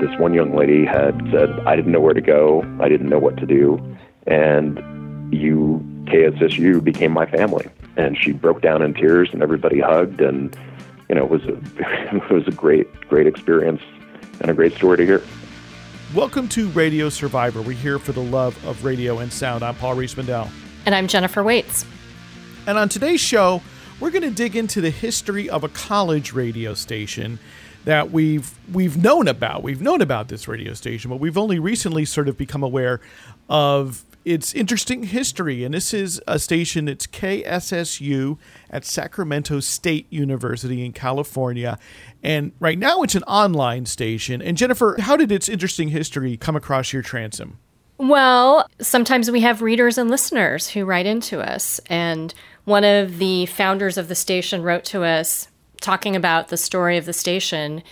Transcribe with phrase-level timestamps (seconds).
[0.00, 3.18] this one young lady had said, I didn't know where to go, I didn't know
[3.18, 3.80] what to do,
[4.28, 4.78] and
[5.34, 7.66] you, KSSU, became my family.
[7.96, 10.56] And she broke down in tears, and everybody hugged, and
[11.08, 11.54] you know, it was a
[12.14, 13.82] it was a great great experience
[14.40, 15.22] and a great story to hear.
[16.14, 17.60] Welcome to Radio Survivor.
[17.60, 19.64] We're here for the love of radio and sound.
[19.64, 20.48] I'm Paul Riismandel.
[20.86, 21.84] And I'm Jennifer Waits.
[22.68, 23.62] And on today's show,
[23.98, 27.40] we're going to dig into the history of a college radio station
[27.88, 29.62] that we've we've known about.
[29.62, 33.00] We've known about this radio station, but we've only recently sort of become aware
[33.48, 35.64] of its interesting history.
[35.64, 38.36] And this is a station, it's KSSU
[38.68, 41.78] at Sacramento State University in California.
[42.22, 44.42] And right now it's an online station.
[44.42, 47.58] And Jennifer, how did its interesting history come across your transom?
[47.96, 51.80] Well, sometimes we have readers and listeners who write into us.
[51.86, 52.34] And
[52.66, 55.48] one of the founders of the station wrote to us
[55.80, 57.82] talking about the story of the station.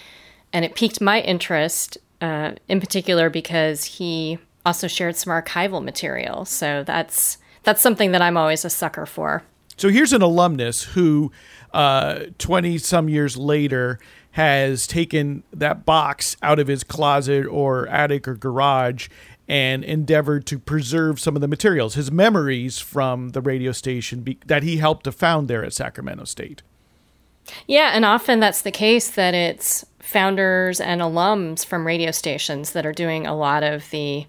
[0.53, 6.45] And it piqued my interest, uh, in particular, because he also shared some archival material.
[6.45, 9.43] So that's that's something that I'm always a sucker for.
[9.77, 11.31] So here's an alumnus who,
[12.39, 13.99] twenty uh, some years later,
[14.31, 19.09] has taken that box out of his closet or attic or garage
[19.49, 24.39] and endeavored to preserve some of the materials, his memories from the radio station be-
[24.47, 26.63] that he helped to found there at Sacramento State.
[27.67, 32.87] Yeah, and often that's the case that it's founders and alums from radio stations that
[32.87, 34.27] are doing a lot of the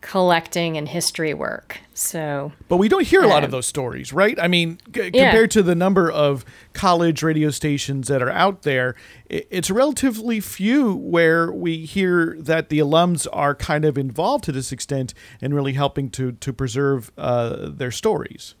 [0.00, 1.78] collecting and history work.
[1.94, 4.36] So, but we don't hear a lot of those stories, right?
[4.40, 5.26] I mean, c- Yeah.
[5.30, 8.96] compared to the number of college radio stations that are out there,
[9.30, 14.72] it's relatively few where we hear that the alums are kind of involved to this
[14.72, 18.56] extent and really helping to to preserve uh, their stories.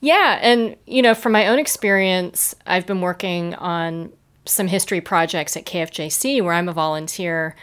[0.00, 4.12] Yeah, and you know, from my own experience, I've been working on
[4.46, 7.54] some history projects at KFJC where I'm a volunteer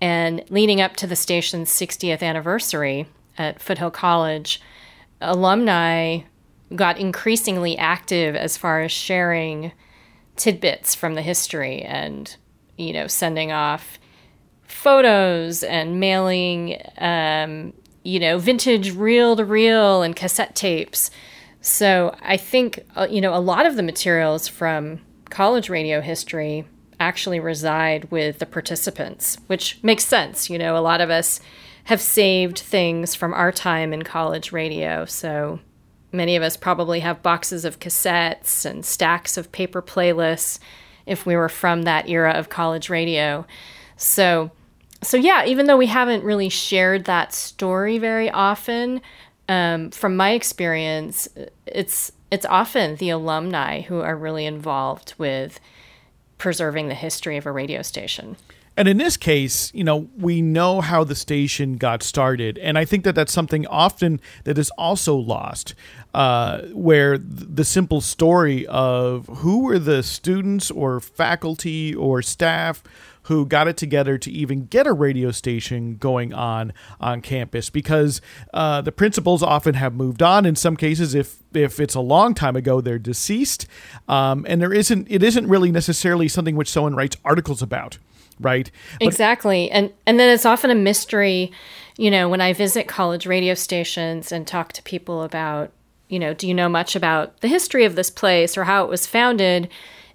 [0.00, 4.60] and leading up to the station's 60th anniversary at Foothill College,
[5.20, 6.20] alumni
[6.74, 9.72] got increasingly active as far as sharing
[10.36, 12.36] tidbits from the history and,
[12.76, 13.98] you know, sending off
[14.64, 17.72] photos and mailing, um,
[18.04, 21.10] you know, vintage reel to reel and cassette tapes.
[21.60, 26.64] So I think, uh, you know, a lot of the materials from college radio history
[27.00, 30.50] actually reside with the participants, which makes sense.
[30.50, 31.40] You know, a lot of us
[31.84, 35.04] have saved things from our time in college radio.
[35.04, 35.60] So
[36.12, 40.58] many of us probably have boxes of cassettes and stacks of paper playlists
[41.06, 43.46] if we were from that era of college radio.
[43.96, 44.50] So
[45.00, 49.00] so yeah, even though we haven't really shared that story very often,
[49.48, 51.28] um, from my experience,
[51.66, 55.60] it's it's often the alumni who are really involved with
[56.36, 58.36] preserving the history of a radio station.
[58.76, 62.58] And in this case, you know, we know how the station got started.
[62.58, 65.74] And I think that that's something often that is also lost,
[66.14, 72.84] uh, where the simple story of who were the students or faculty or staff
[73.28, 78.20] who got it together to even get a radio station going on on campus because
[78.52, 82.34] uh, the principals often have moved on in some cases if if it's a long
[82.34, 83.66] time ago they're deceased
[84.08, 87.98] um, and there isn't it isn't really necessarily something which someone writes articles about
[88.40, 89.70] right But- exactly.
[89.70, 91.52] And and then it's often a mystery,
[91.96, 95.72] you know, when I visit college radio stations and talk to people about,
[96.08, 98.90] you know, do you know much about the history of this place or how it
[98.90, 99.68] was founded?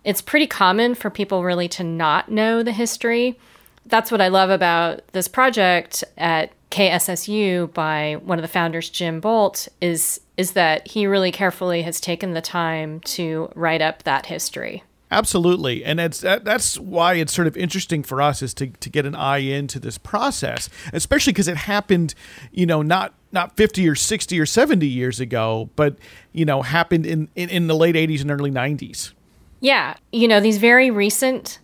[0.04, 3.40] It's pretty common for people really to not know the history.
[3.86, 9.20] That's what I love about this project at KSSU by one of the founders, Jim
[9.20, 14.26] Bolt, is is that he really carefully has taken the time to write up that
[14.26, 14.84] history.
[15.12, 18.90] Absolutely, and it's that, that's why it's sort of interesting for us is to, to
[18.90, 22.16] get an eye into this process, especially because it happened,
[22.52, 25.98] you know, not not fifty or sixty or seventy years ago, but
[26.32, 29.14] you know, happened in in, in the late eighties and early nineties.
[29.64, 31.60] Yeah, you know, these very recent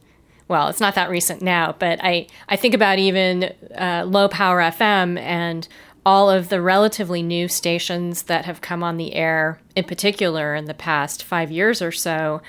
[0.48, 4.60] well, it's not that recent now, but I, I think about even uh, low power
[4.60, 5.68] FM and
[6.08, 10.66] all of the relatively new stations that have come on the air, in particular in
[10.66, 12.42] the past five years or so.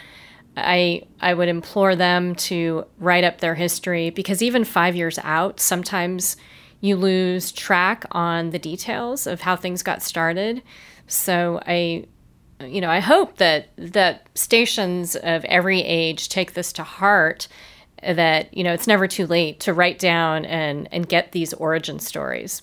[0.56, 5.60] I I would implore them to write up their history because even five years out,
[5.60, 6.36] sometimes
[6.80, 10.62] you lose track on the details of how things got started.
[11.06, 12.06] So I
[12.66, 17.48] you know, I hope that that stations of every age take this to heart
[18.02, 21.98] that, you know, it's never too late to write down and and get these origin
[21.98, 22.62] stories.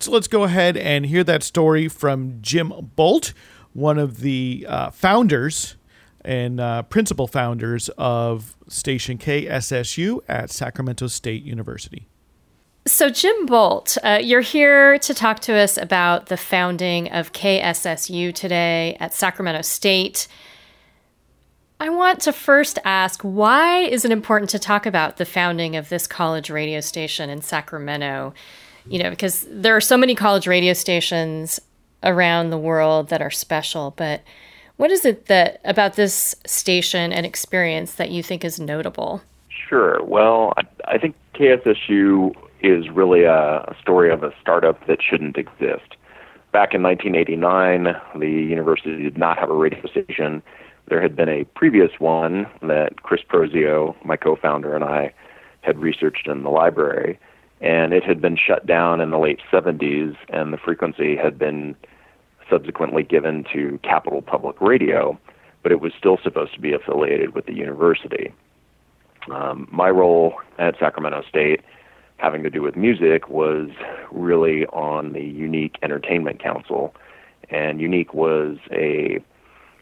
[0.00, 3.34] So let's go ahead and hear that story from Jim Bolt,
[3.72, 5.76] one of the uh, founders
[6.22, 12.09] and uh, principal founders of station KSSU at Sacramento State University.
[12.86, 18.34] So, Jim Bolt, uh, you're here to talk to us about the founding of KSSU
[18.34, 20.26] today at Sacramento State.
[21.78, 25.90] I want to first ask why is it important to talk about the founding of
[25.90, 28.32] this college radio station in Sacramento?
[28.86, 31.60] You know, because there are so many college radio stations
[32.02, 34.22] around the world that are special, but
[34.76, 39.20] what is it that about this station and experience that you think is notable?
[39.68, 40.02] Sure.
[40.02, 40.62] Well, I,
[40.94, 45.96] I think KSSU is really a, a story of a startup that shouldn't exist.
[46.52, 50.42] Back in 1989, the university did not have a radio station.
[50.88, 55.12] There had been a previous one that Chris Prozio, my co-founder, and I
[55.60, 57.18] had researched in the library,
[57.60, 61.76] and it had been shut down in the late 70s, and the frequency had been
[62.48, 65.18] subsequently given to Capital Public Radio,
[65.62, 68.32] but it was still supposed to be affiliated with the university.
[69.30, 71.60] Um, my role at Sacramento State,
[72.20, 73.70] having to do with music, was
[74.10, 76.94] really on the Unique Entertainment Council.
[77.48, 79.20] And Unique was a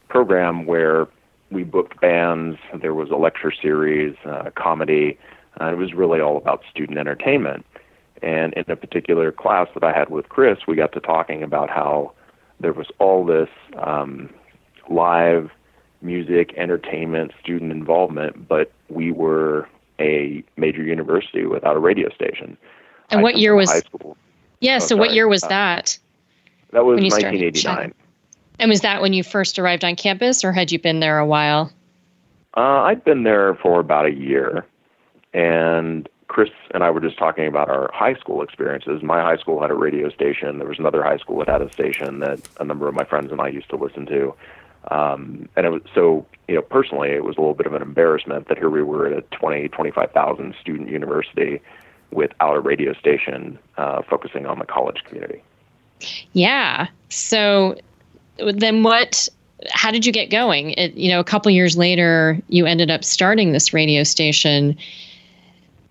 [0.08, 1.08] program where
[1.50, 5.18] we booked bands, there was a lecture series, uh, comedy,
[5.58, 7.66] and it was really all about student entertainment.
[8.22, 11.70] And in a particular class that I had with Chris, we got to talking about
[11.70, 12.12] how
[12.60, 14.30] there was all this um,
[14.90, 15.50] live
[16.02, 19.68] music, entertainment, student involvement, but we were
[20.00, 22.56] a major university without a radio station.
[23.10, 24.16] And I what year was high school?
[24.60, 25.00] Yeah, oh, so sorry.
[25.00, 25.98] what year was uh, that?
[26.72, 27.94] That was 1989.
[28.60, 31.26] And was that when you first arrived on campus, or had you been there a
[31.26, 31.72] while?
[32.56, 34.66] Uh, I'd been there for about a year,
[35.32, 39.02] and Chris and I were just talking about our high school experiences.
[39.02, 40.58] My high school had a radio station.
[40.58, 43.32] There was another high school that had a station that a number of my friends
[43.32, 44.34] and I used to listen to.
[44.90, 47.82] Um, and it was so, you know, personally, it was a little bit of an
[47.82, 51.60] embarrassment that here we were at a 20, 25,000 student university
[52.10, 55.42] without a radio station uh, focusing on the college community.
[56.32, 56.88] Yeah.
[57.10, 57.76] So
[58.38, 59.28] then what
[59.70, 60.70] how did you get going?
[60.70, 64.78] It, you know, a couple years later, you ended up starting this radio station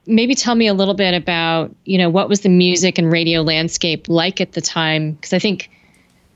[0.07, 3.41] maybe tell me a little bit about you know what was the music and radio
[3.41, 5.69] landscape like at the time because i think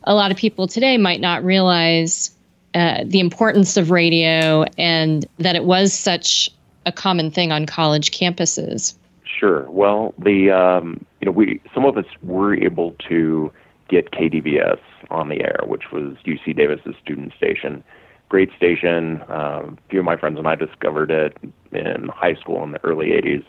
[0.04, 2.32] a lot of people today might not realize
[2.74, 6.50] uh, the importance of radio and that it was such
[6.86, 8.96] a common thing on college campuses.
[9.24, 9.70] Sure.
[9.70, 13.52] Well the um, you know we some of us were able to
[13.90, 14.80] get kdvs
[15.10, 17.84] on the air which was uc davis's student station.
[18.30, 19.22] Great station.
[19.28, 21.38] Um, a few of my friends and i discovered it
[21.72, 23.44] in high school in the early 80s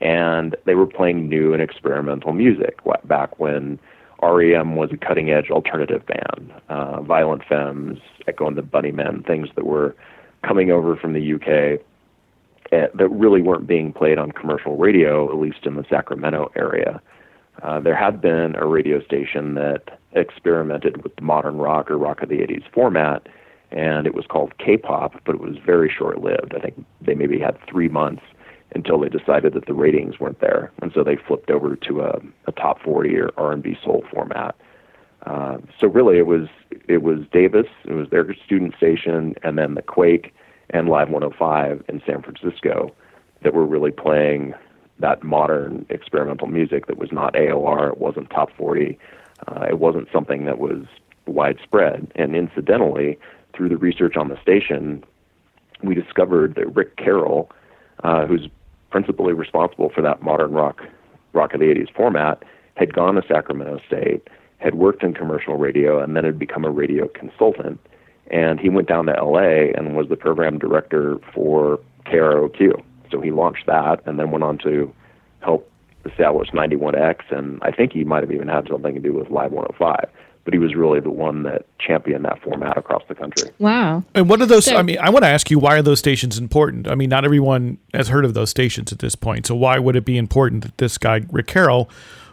[0.00, 3.78] and they were playing new and experimental music back when
[4.22, 6.52] REM was a cutting edge alternative band.
[6.68, 9.94] Uh, Violent Femmes, Echo and the Bunnymen, things that were
[10.42, 11.80] coming over from the UK
[12.72, 17.00] uh, that really weren't being played on commercial radio, at least in the Sacramento area.
[17.62, 22.22] Uh, there had been a radio station that experimented with the modern rock or rock
[22.22, 23.26] of the 80s format,
[23.70, 26.54] and it was called K pop, but it was very short lived.
[26.54, 28.22] I think they maybe had three months
[28.74, 32.20] until they decided that the ratings weren't there, and so they flipped over to a,
[32.46, 34.54] a top 40 or R&B soul format.
[35.26, 36.48] Uh, so really, it was
[36.88, 40.34] it was Davis, it was their student station, and then the Quake
[40.70, 42.92] and Live 105 in San Francisco
[43.42, 44.54] that were really playing
[44.98, 48.98] that modern experimental music that was not AOR, it wasn't top 40,
[49.48, 50.86] uh, it wasn't something that was
[51.26, 52.10] widespread.
[52.14, 53.18] And incidentally,
[53.54, 55.04] through the research on the station,
[55.82, 57.50] we discovered that Rick Carroll,
[58.04, 58.48] uh, who's
[58.92, 60.82] principally responsible for that modern rock
[61.32, 62.44] rock of the 80s format,
[62.74, 66.70] had gone to Sacramento State, had worked in commercial radio, and then had become a
[66.70, 67.80] radio consultant.
[68.30, 72.82] And he went down to LA and was the program director for KROQ.
[73.10, 74.92] So he launched that and then went on to
[75.40, 75.70] help
[76.04, 77.30] establish 91X.
[77.30, 80.08] And I think he might have even had something to do with Live 105
[80.44, 83.50] but he was really the one that championed that format across the country.
[83.58, 84.02] Wow.
[84.14, 84.64] And what are those?
[84.64, 86.88] So, I mean, I want to ask you, why are those stations important?
[86.88, 89.46] I mean, not everyone has heard of those stations at this point.
[89.46, 91.88] So why would it be important that this guy, Rick Carroll,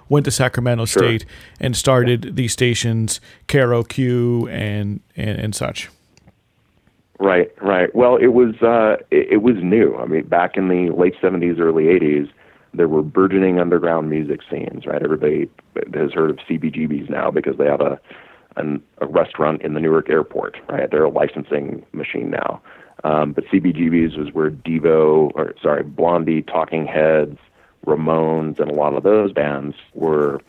[0.07, 1.03] went to Sacramento sure.
[1.03, 1.25] State
[1.59, 2.31] and started yeah.
[2.33, 5.89] these stations, KROQ and, and, and such?
[7.19, 7.93] Right, right.
[7.93, 9.97] Well, it was uh, it, it was new.
[9.97, 12.31] I mean, back in the late '70s, early '80s,
[12.73, 15.01] there were burgeoning underground music scenes, right?
[15.01, 15.49] Everybody
[15.93, 17.99] has heard of CBGBs now because they have a
[18.55, 20.89] an, a restaurant in the Newark airport, right?
[20.89, 22.61] They're a licensing machine now.
[23.03, 27.37] Um, but CBGBs was where Devo, or sorry, Blondie, Talking Heads,
[27.85, 30.41] Ramones, and a lot of those bands were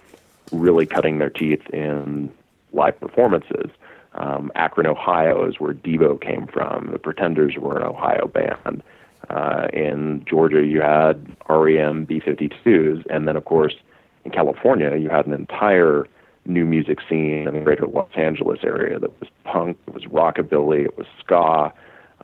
[0.50, 2.32] really cutting their teeth in
[2.72, 3.70] live performances.
[4.14, 6.88] Um, Akron, Ohio is where Devo came from.
[6.90, 8.82] The Pretenders were an Ohio band.
[9.30, 13.74] Uh, in Georgia, you had REM B52s, and then of course
[14.24, 16.06] in California, you had an entire
[16.46, 20.84] new music scene in the greater Los Angeles area that was punk, it was rockabilly,
[20.84, 21.72] it was ska.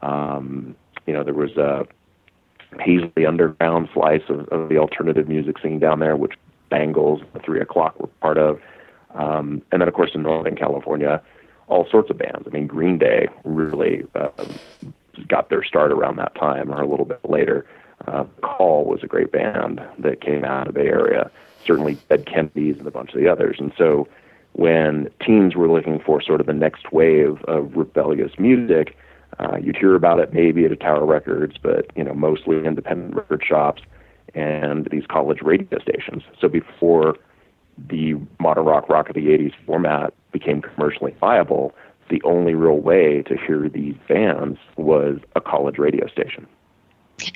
[0.03, 0.75] Um,
[1.07, 1.87] you know, there was a
[2.79, 6.35] Paisley Underground slice of, of the alternative music scene down there, which
[6.71, 8.61] Bangles, the Three O'clock were part of.
[9.15, 11.23] Um, and then, of course, in Northern California,
[11.69, 12.47] all sorts of bands.
[12.47, 14.29] I mean, Green Day really uh,
[15.29, 17.67] got their start around that time or a little bit later.
[18.07, 21.31] Uh, Call was a great band that came out of the Bay Area.
[21.65, 23.57] Certainly, Dead Kennedys and a bunch of the others.
[23.59, 24.07] And so,
[24.53, 28.97] when teens were looking for sort of the next wave of rebellious music,
[29.39, 33.15] uh, you'd hear about it maybe at a Tower Records, but you know mostly independent
[33.15, 33.83] record shops
[34.35, 36.23] and these college radio stations.
[36.41, 37.17] So before
[37.89, 41.75] the modern rock rock of the 80s format became commercially viable,
[42.09, 46.47] the only real way to hear these bands was a college radio station.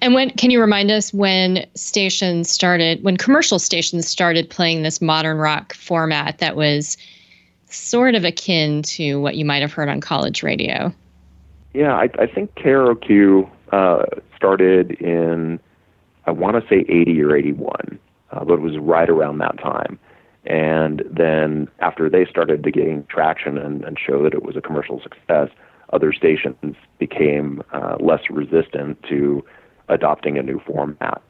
[0.01, 5.01] And when can you remind us when stations started, when commercial stations started playing this
[5.01, 6.97] modern rock format that was
[7.67, 10.93] sort of akin to what you might have heard on college radio?
[11.73, 14.05] Yeah, I, I think KROQ uh,
[14.37, 15.61] started in,
[16.27, 17.99] I want to say 80 or 81,
[18.33, 19.99] uh, but it was right around that time.
[20.47, 24.61] And then after they started to gain traction and, and show that it was a
[24.61, 25.49] commercial success,
[25.93, 29.45] other stations became uh, less resistant to
[29.89, 31.21] adopting a new format.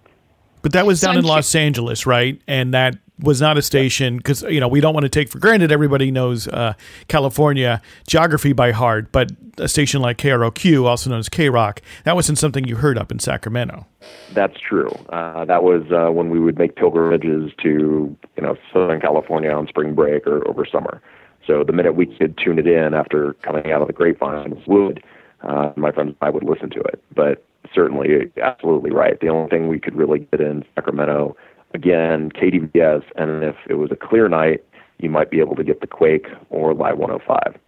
[0.62, 2.40] But that was down in Los Angeles, right?
[2.46, 5.38] And that was not a station because you know we don't want to take for
[5.38, 6.74] granted everybody knows uh,
[7.08, 12.14] California geography by heart, but a station like KROQ, also known as K Rock, that
[12.14, 13.86] wasn't something you heard up in Sacramento.
[14.32, 14.90] That's true.
[15.10, 19.66] Uh, that was uh, when we would make pilgrimages to you know Southern California on
[19.66, 21.02] spring break or over summer.
[21.46, 25.02] So the minute we could tune it in after coming out of the grapevine, would
[25.42, 27.02] uh, my friends and I would listen to it.
[27.14, 29.18] But certainly, absolutely right.
[29.20, 31.36] The only thing we could really get in Sacramento
[31.74, 34.64] again, KDVS, and if it was a clear night,
[34.98, 37.58] you might be able to get the Quake or Live 105.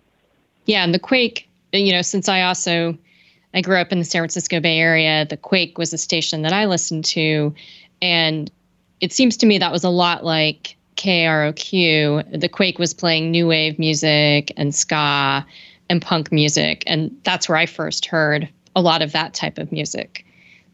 [0.66, 2.96] Yeah, and the Quake, you know, since I also
[3.54, 6.52] I grew up in the San Francisco Bay Area, the Quake was a station that
[6.52, 7.54] I listened to,
[8.00, 8.50] and
[9.00, 12.40] it seems to me that was a lot like KROQ.
[12.40, 15.44] The Quake was playing new wave music and ska
[15.88, 19.70] and punk music, and that's where I first heard a lot of that type of
[19.72, 20.24] music.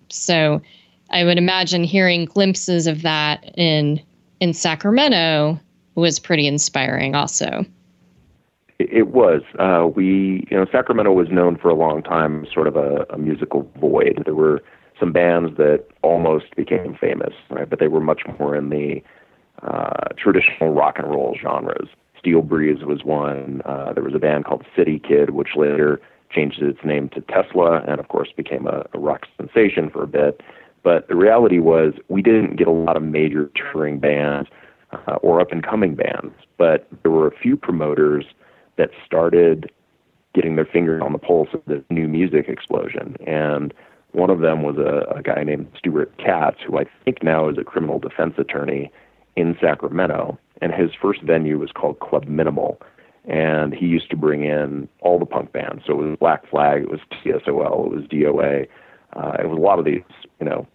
[0.09, 0.63] So
[1.11, 4.01] I would imagine hearing glimpses of that in
[4.41, 5.59] in Sacramento
[5.95, 7.65] was pretty inspiring also.
[8.79, 9.43] It was.
[9.59, 13.19] Uh, we, you know, Sacramento was known for a long time sort of a, a
[13.19, 14.23] musical void.
[14.25, 14.63] There were
[15.01, 17.69] some bands that almost became famous, right?
[17.69, 19.03] But they were much more in the
[19.63, 21.89] uh, traditional rock and roll genres.
[22.17, 23.63] Steel Breeze was one.
[23.65, 27.83] Uh, there was a band called City Kidd, which later changed its name to Tesla,
[27.89, 30.43] and of course became a, a rock sensation for a bit.
[30.83, 34.49] But the reality was we didn't get a lot of major touring bands
[34.93, 38.25] uh, or up and coming bands, but there were a few promoters
[38.77, 39.71] that started
[40.35, 43.17] getting their finger on the pulse of the new music explosion.
[43.27, 43.75] And
[44.13, 47.59] one of them was a, a guy named Stuart Katz, who I think now is
[47.59, 48.91] a criminal defense attorney
[49.37, 50.39] in Sacramento.
[50.61, 52.81] And his first venue was called Club Minimal.
[53.29, 55.83] And he used to bring in all the punk bands.
[55.87, 58.67] So it was Black Flag, it was TSOL, it was DOA,
[59.15, 60.03] uh, it was a lot of these,
[60.41, 60.67] you know,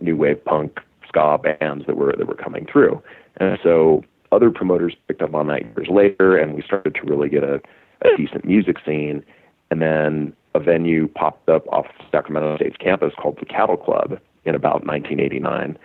[0.00, 3.02] new wave punk ska bands that were that were coming through.
[3.38, 7.28] And so other promoters picked up on that years later, and we started to really
[7.28, 7.60] get a,
[8.02, 9.24] a decent music scene.
[9.70, 14.54] And then a venue popped up off Sacramento State's campus called the Cattle Club in
[14.54, 15.78] about 1989.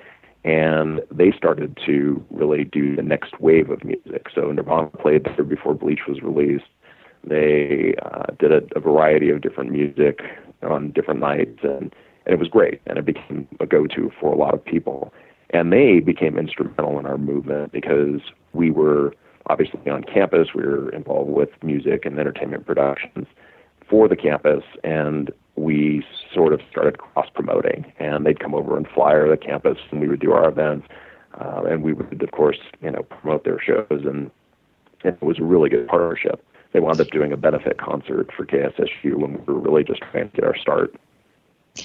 [0.44, 4.27] And they started to really do the next wave of music.
[4.34, 6.65] So Nirvana played there before Bleach was released.
[7.24, 10.22] They uh, did a, a variety of different music
[10.63, 11.94] on different nights, and,
[12.25, 12.79] and it was great.
[12.86, 15.13] And it became a go-to for a lot of people.
[15.50, 18.22] And they became instrumental in our movement because
[18.53, 19.13] we were
[19.50, 20.50] obviously on campus.
[20.53, 23.27] We were involved with music and entertainment productions
[23.89, 27.92] for the campus, and we sort of started cross promoting.
[28.00, 30.88] And they'd come over and flyer the campus, and we would do our events.
[31.40, 34.32] Uh, and we would, of course, you know, promote their shows, and,
[35.04, 36.44] and it was a really good partnership
[36.78, 40.30] they wound up doing a benefit concert for KSSU when we were really just trying
[40.30, 40.94] to get our start.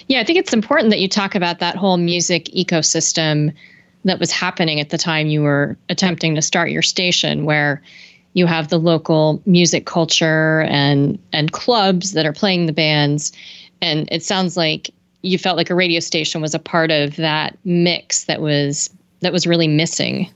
[0.07, 3.55] Yeah, I think it's important that you talk about that whole music ecosystem
[4.05, 7.83] that was happening at the time you were attempting to start your station, where
[8.35, 13.33] you have the local music culture and and clubs that are playing the bands,
[13.83, 17.59] and it sounds like you felt like a radio station was a part of that
[17.65, 18.89] mix that was
[19.21, 20.29] that was really missing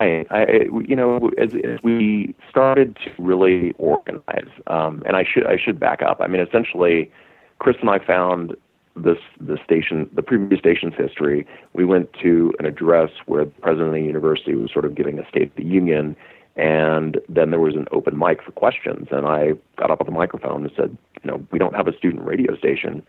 [0.00, 0.26] Right.
[0.30, 5.58] I, you know, as, as we started to really organize, um, and I should I
[5.58, 6.20] should back up.
[6.20, 7.10] I mean, essentially,
[7.58, 8.56] Chris and I found
[8.96, 11.46] this the station, the previous station's history.
[11.74, 15.18] We went to an address where the president of the university was sort of giving
[15.18, 16.16] a State of the Union,
[16.56, 19.08] and then there was an open mic for questions.
[19.10, 21.96] And I got up on the microphone and said, you know, we don't have a
[21.96, 23.04] student radio station.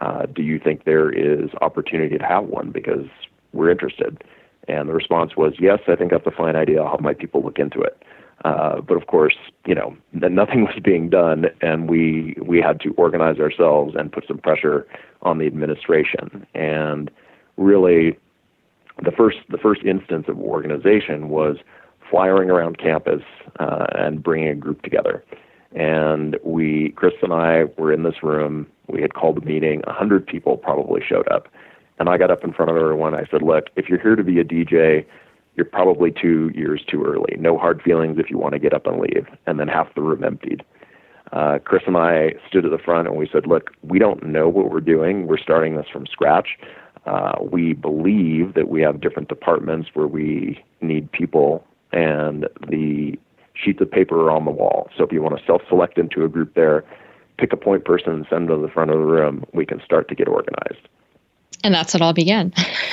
[0.00, 2.70] Uh, do you think there is opportunity to have one?
[2.70, 3.06] Because
[3.52, 4.22] we're interested.
[4.66, 6.82] And the response was, yes, I think that's a fine idea.
[6.82, 8.02] I'll have my people look into it.
[8.44, 9.36] Uh, but of course,
[9.66, 14.26] you know, nothing was being done, and we we had to organize ourselves and put
[14.28, 14.86] some pressure
[15.22, 16.46] on the administration.
[16.54, 17.10] And
[17.56, 18.16] really,
[19.02, 21.56] the first the first instance of organization was
[22.10, 23.22] flying around campus
[23.58, 25.24] uh, and bringing a group together.
[25.74, 28.66] And we, Chris and I, were in this room.
[28.86, 29.82] We had called a meeting.
[29.86, 31.48] A hundred people probably showed up,
[31.98, 33.14] and I got up in front of everyone.
[33.14, 35.04] I said, "Look, if you're here to be a DJ,
[35.58, 37.36] you're probably two years too early.
[37.36, 39.26] No hard feelings if you want to get up and leave.
[39.46, 40.64] And then half the room emptied.
[41.32, 44.48] Uh, Chris and I stood at the front and we said, look, we don't know
[44.48, 45.26] what we're doing.
[45.26, 46.50] We're starting this from scratch.
[47.06, 53.18] Uh, we believe that we have different departments where we need people, and the
[53.54, 54.88] sheets of paper are on the wall.
[54.96, 56.84] So if you want to self select into a group there,
[57.38, 59.44] pick a point person and send them to the front of the room.
[59.52, 60.88] We can start to get organized.
[61.64, 62.52] And that's how it all began.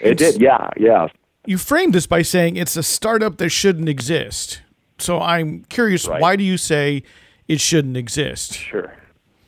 [0.00, 1.08] it did, yeah, yeah
[1.46, 4.62] you framed this by saying it's a startup that shouldn't exist.
[4.98, 6.20] So I'm curious, right.
[6.20, 7.02] why do you say
[7.48, 8.54] it shouldn't exist?
[8.54, 8.94] Sure.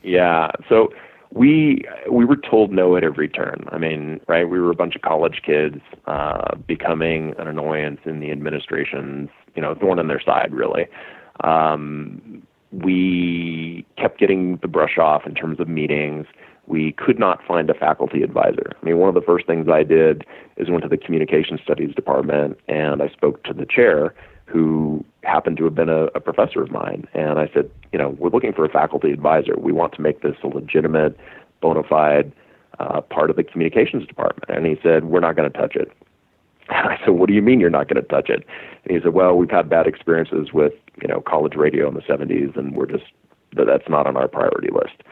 [0.03, 0.51] Yeah.
[0.69, 0.93] So
[1.31, 3.67] we we were told no at every turn.
[3.71, 4.49] I mean, right?
[4.49, 9.61] We were a bunch of college kids uh, becoming an annoyance in the administration's, you
[9.61, 10.87] know, thorn in their side, really.
[11.43, 12.41] Um,
[12.71, 16.25] we kept getting the brush off in terms of meetings
[16.67, 18.73] we could not find a faculty advisor.
[18.79, 20.25] I mean, one of the first things I did
[20.57, 24.13] is went to the communication studies department and I spoke to the chair
[24.47, 27.05] who happened to have been a, a professor of mine.
[27.13, 29.55] And I said, you know, we're looking for a faculty advisor.
[29.57, 31.17] We want to make this a legitimate,
[31.61, 32.31] bona fide
[32.79, 34.49] uh, part of the communications department.
[34.49, 35.91] And he said, we're not going to touch it.
[36.69, 38.45] And I said, what do you mean you're not going to touch it?
[38.85, 42.01] And he said, well, we've had bad experiences with, you know, college radio in the
[42.01, 43.05] 70s and we're just,
[43.53, 45.03] that's not on our priority list.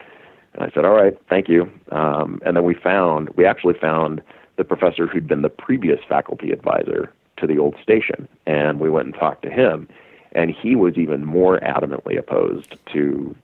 [0.54, 1.70] And I said, all right, thank you.
[1.92, 4.22] Um, and then we found, we actually found
[4.56, 8.28] the professor who'd been the previous faculty advisor to the old station.
[8.46, 9.88] And we went and talked to him.
[10.32, 13.34] And he was even more adamantly opposed to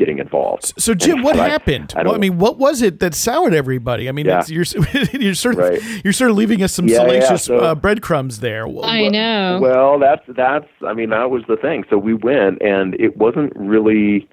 [0.00, 0.72] getting involved.
[0.78, 1.92] So, Jim, what happened?
[1.94, 4.08] I, I, well, I, mean, what was it that soured everybody?
[4.08, 4.42] I mean, yeah.
[4.48, 4.64] you're
[5.12, 6.04] you're sort of right.
[6.04, 7.58] you're sort of leaving us some yeah, salacious yeah.
[7.58, 8.66] So, uh, breadcrumbs there.
[8.82, 9.58] I know.
[9.60, 10.66] Well, that's that's.
[10.86, 11.84] I mean, that was the thing.
[11.90, 14.28] So we went, and it wasn't really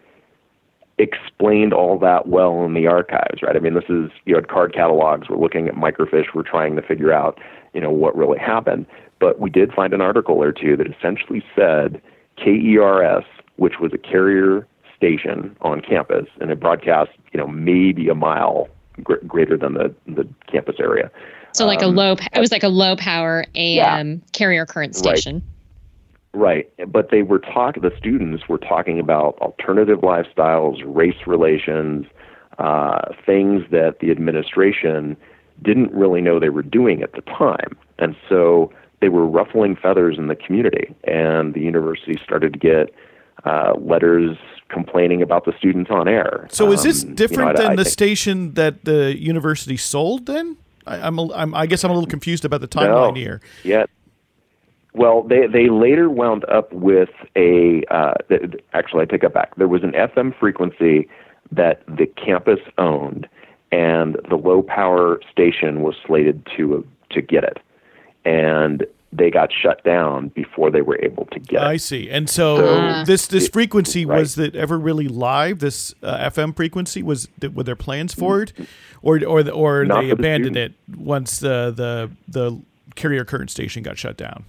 [0.98, 3.56] explained all that well in the archives, right?
[3.56, 5.30] I mean, this is you know card catalogs.
[5.30, 6.34] We're looking at microfiche.
[6.34, 7.40] We're trying to figure out
[7.74, 8.86] you know what really happened.
[9.20, 12.02] But we did find an article or two that essentially said
[12.38, 13.26] KERS,
[13.56, 18.68] which was a carrier station on campus, and it broadcast you know maybe a mile
[19.04, 21.12] gr- greater than the the campus area.
[21.54, 24.96] So like um, a low, it was like a low power AM yeah, carrier current
[24.96, 25.36] station.
[25.36, 25.44] Right.
[26.34, 27.82] Right, but they were talking.
[27.82, 32.06] The students were talking about alternative lifestyles, race relations,
[32.60, 35.18] uh, things that the administration
[35.62, 40.18] didn't really know they were doing at the time, and so they were ruffling feathers
[40.18, 40.96] in the community.
[41.04, 42.94] And the university started to get
[43.46, 44.38] uh, letters
[44.70, 46.48] complaining about the students on air.
[46.52, 50.26] So, is this different um, you know, than I, the station that the university sold?
[50.26, 53.42] Then I, am I'm, i guess I'm a little confused about the timeline no, here.
[53.64, 53.86] Yeah,
[54.98, 57.84] well, they they later wound up with a.
[57.92, 58.14] Uh,
[58.74, 59.56] actually, I take it back.
[59.56, 61.08] There was an FM frequency
[61.52, 63.28] that the campus owned,
[63.72, 67.60] and the low power station was slated to to get it,
[68.26, 71.62] and they got shut down before they were able to get.
[71.62, 71.66] It.
[71.66, 72.10] I see.
[72.10, 74.20] And so, so this this frequency right.
[74.20, 75.60] was that ever really live?
[75.60, 78.54] This uh, FM frequency was were there plans for it,
[79.02, 82.62] or or or they abandoned the it once the the the
[82.96, 84.46] carrier current station got shut down?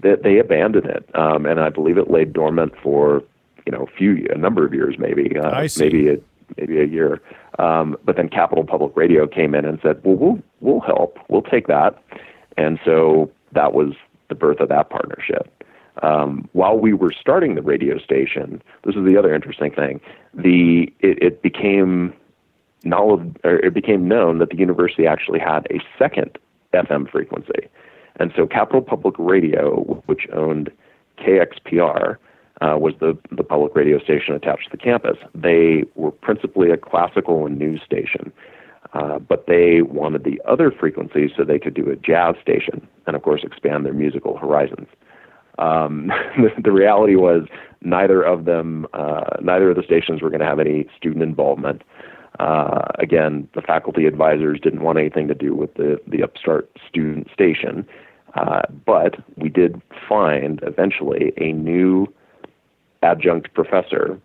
[0.00, 3.22] they, they abandoned it, um, and I believe it lay dormant for
[3.66, 6.16] you know a few a number of years, maybe uh, maybe a,
[6.56, 7.20] maybe a year.
[7.58, 11.18] Um, but then Capital Public Radio came in and said, "Well, we'll we'll help.
[11.28, 11.96] We'll take that,"
[12.56, 13.94] and so that was
[14.28, 15.50] the birth of that partnership.
[16.02, 20.00] Um, while we were starting the radio station, this is the other interesting thing.
[20.34, 22.12] The it, it became
[22.84, 26.36] knowledge, or it became known that the university actually had a second
[26.72, 27.68] FM frequency.
[28.16, 30.70] And so Capital Public Radio, which owned
[31.18, 32.16] KXPR,
[32.60, 35.16] uh, was the, the public radio station attached to the campus.
[35.34, 38.32] They were principally a classical and news station.
[38.92, 43.16] Uh, but they wanted the other frequencies so they could do a jazz station and,
[43.16, 44.86] of course, expand their musical horizons.
[45.58, 47.48] Um, the, the, reality was
[47.82, 51.82] neither of them, uh, neither of the stations were going to have any student involvement.
[52.38, 57.28] Uh, again, the faculty advisors didn't want anything to do with the, the upstart student
[57.32, 57.86] station.
[58.34, 62.06] Uh, but we did find eventually a new
[63.04, 64.18] adjunct professor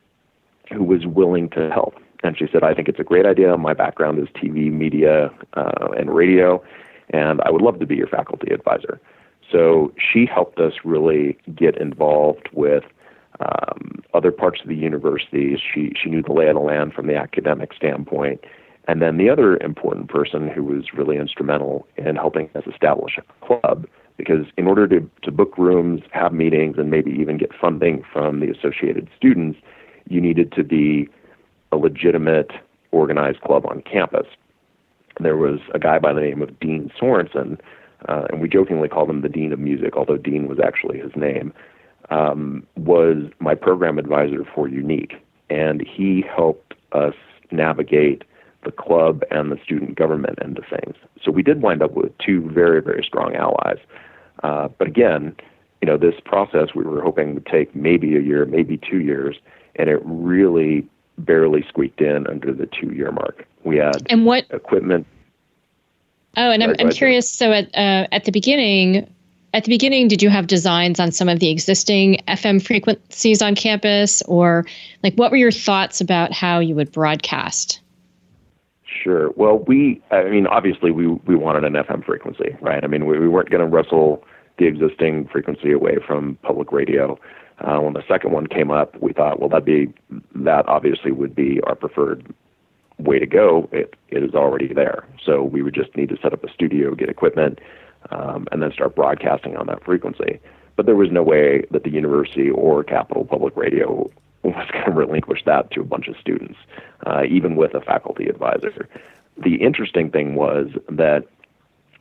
[0.71, 1.95] who was willing to help.
[2.23, 3.55] And she said, I think it's a great idea.
[3.57, 6.63] My background is TV, media, uh, and radio,
[7.11, 8.99] and I would love to be your faculty advisor.
[9.51, 12.83] So she helped us really get involved with
[13.39, 15.55] um, other parts of the university.
[15.55, 18.43] She, she knew the lay of the land from the academic standpoint.
[18.87, 23.45] And then the other important person who was really instrumental in helping us establish a
[23.45, 23.87] club,
[24.19, 28.41] because in order to, to book rooms, have meetings, and maybe even get funding from
[28.41, 29.57] the associated students,
[30.09, 31.07] you needed to be
[31.71, 32.51] a legitimate
[32.91, 34.27] organized club on campus.
[35.21, 37.59] There was a guy by the name of Dean Sorensen,
[38.09, 41.15] uh, and we jokingly called him the Dean of Music, although Dean was actually his
[41.15, 41.53] name,
[42.09, 45.13] um, was my program advisor for Unique.
[45.49, 47.15] And he helped us
[47.51, 48.23] navigate
[48.65, 50.95] the club and the student government of things.
[51.23, 53.77] So we did wind up with two very, very strong allies.
[54.43, 55.35] Uh, but again,
[55.81, 59.37] you know, this process we were hoping would take maybe a year, maybe two years,
[59.75, 63.45] and it really barely squeaked in under the two year mark.
[63.63, 65.05] We had and what equipment.
[66.37, 67.29] Oh, and I'm, I'm curious.
[67.29, 69.13] So at uh, at the beginning,
[69.53, 73.55] at the beginning, did you have designs on some of the existing FM frequencies on
[73.55, 74.65] campus, or
[75.03, 77.81] like what were your thoughts about how you would broadcast?
[79.01, 79.31] Sure.
[79.35, 82.83] Well, we, I mean, obviously, we we wanted an FM frequency, right?
[82.83, 84.23] I mean, we, we weren't going to wrestle
[84.57, 87.17] the existing frequency away from public radio.
[87.59, 89.93] Uh, when the second one came up, we thought, well, that'd be
[90.35, 92.33] that obviously would be our preferred
[92.97, 93.69] way to go.
[93.71, 96.93] It it is already there, so we would just need to set up a studio,
[96.93, 97.59] get equipment,
[98.11, 100.39] um, and then start broadcasting on that frequency.
[100.75, 104.09] But there was no way that the university or Capital Public Radio
[104.43, 106.57] was going to relinquish that to a bunch of students,
[107.05, 108.87] uh, even with a faculty advisor.
[109.37, 111.25] The interesting thing was that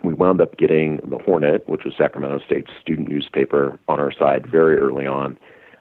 [0.02, 4.46] we wound up getting the Hornet, which was Sacramento State's student newspaper, on our side
[4.46, 5.38] very early on,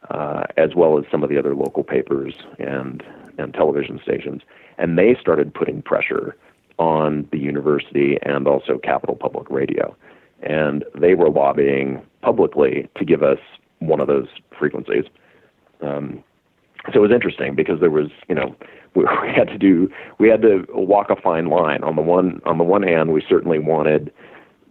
[0.10, 3.04] uh, as well as some of the other local papers and
[3.40, 4.42] and television stations,
[4.80, 6.36] and they started putting pressure
[6.80, 9.96] on the university and also Capital Public Radio,
[10.42, 13.40] and they were lobbying publicly to give us
[13.80, 15.06] one of those frequencies.
[15.82, 16.24] Um,
[16.86, 18.56] so it was interesting because there was, you know,
[18.96, 21.84] we, we had to do, we had to walk a fine line.
[21.84, 24.12] On the one, on the one hand, we certainly wanted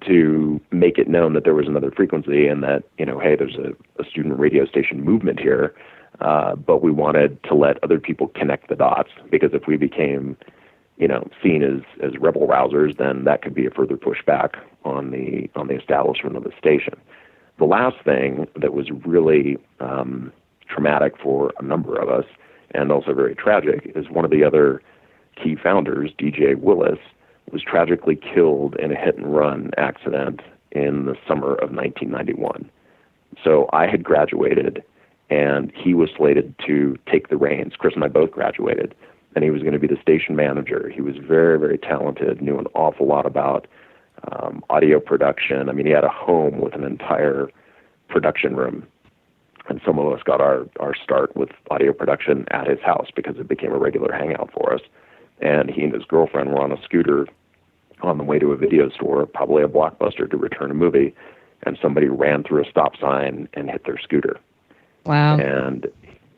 [0.07, 3.57] to make it known that there was another frequency and that, you know, hey, there's
[3.57, 5.75] a, a student radio station movement here.
[6.21, 10.37] Uh, but we wanted to let other people connect the dots because if we became,
[10.97, 15.11] you know, seen as as rebel rousers, then that could be a further pushback on
[15.11, 16.95] the on the establishment of the station.
[17.59, 20.33] The last thing that was really um,
[20.69, 22.25] traumatic for a number of us
[22.73, 24.83] and also very tragic is one of the other
[25.43, 26.99] key founders, DJ Willis,
[27.53, 30.41] was tragically killed in a hit and run accident
[30.73, 32.69] in the summer of 1991.
[33.43, 34.83] So I had graduated
[35.31, 37.75] and he was slated to take the reins.
[37.77, 38.95] Chris and I both graduated
[39.35, 40.91] and he was going to be the station manager.
[40.93, 43.67] He was very, very talented, knew an awful lot about
[44.33, 45.69] um, audio production.
[45.69, 47.51] I mean, he had a home with an entire
[48.09, 48.87] production room
[49.69, 53.37] and some of us got our our start with audio production at his house because
[53.39, 54.81] it became a regular hangout for us.
[55.41, 57.27] And he and his girlfriend were on a scooter
[58.03, 61.15] on the way to a video store, probably a blockbuster, to return a movie,
[61.65, 64.39] and somebody ran through a stop sign and hit their scooter.
[65.05, 65.39] Wow!
[65.39, 65.87] And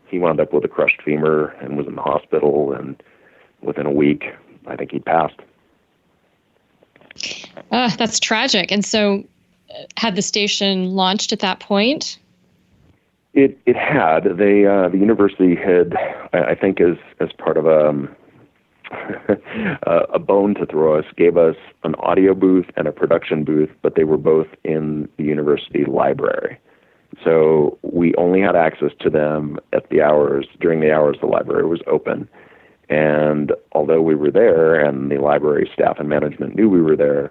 [0.07, 2.73] he wound up with a crushed femur and was in the hospital.
[2.73, 3.01] And
[3.61, 4.25] within a week,
[4.67, 5.39] I think he passed.
[7.71, 8.71] Uh, that's tragic.
[8.71, 9.25] And so,
[9.71, 12.19] uh, had the station launched at that point?
[13.39, 15.95] It it had they uh, the university had
[16.33, 18.09] I think as as part of um,
[18.91, 23.71] a a bone to throw us gave us an audio booth and a production booth,
[23.81, 26.59] but they were both in the university library.
[27.23, 31.65] So we only had access to them at the hours during the hours the library
[31.65, 32.29] was open.
[32.89, 37.31] And although we were there and the library staff and management knew we were there,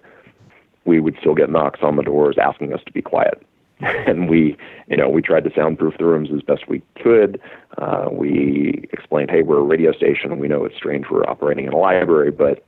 [0.85, 3.45] we would still get knocks on the doors asking us to be quiet.
[4.07, 7.39] and we, you know, we tried to soundproof the rooms as best we could.
[7.77, 11.73] Uh, we explained, hey, we're a radio station, we know it's strange we're operating in
[11.73, 12.65] a library, but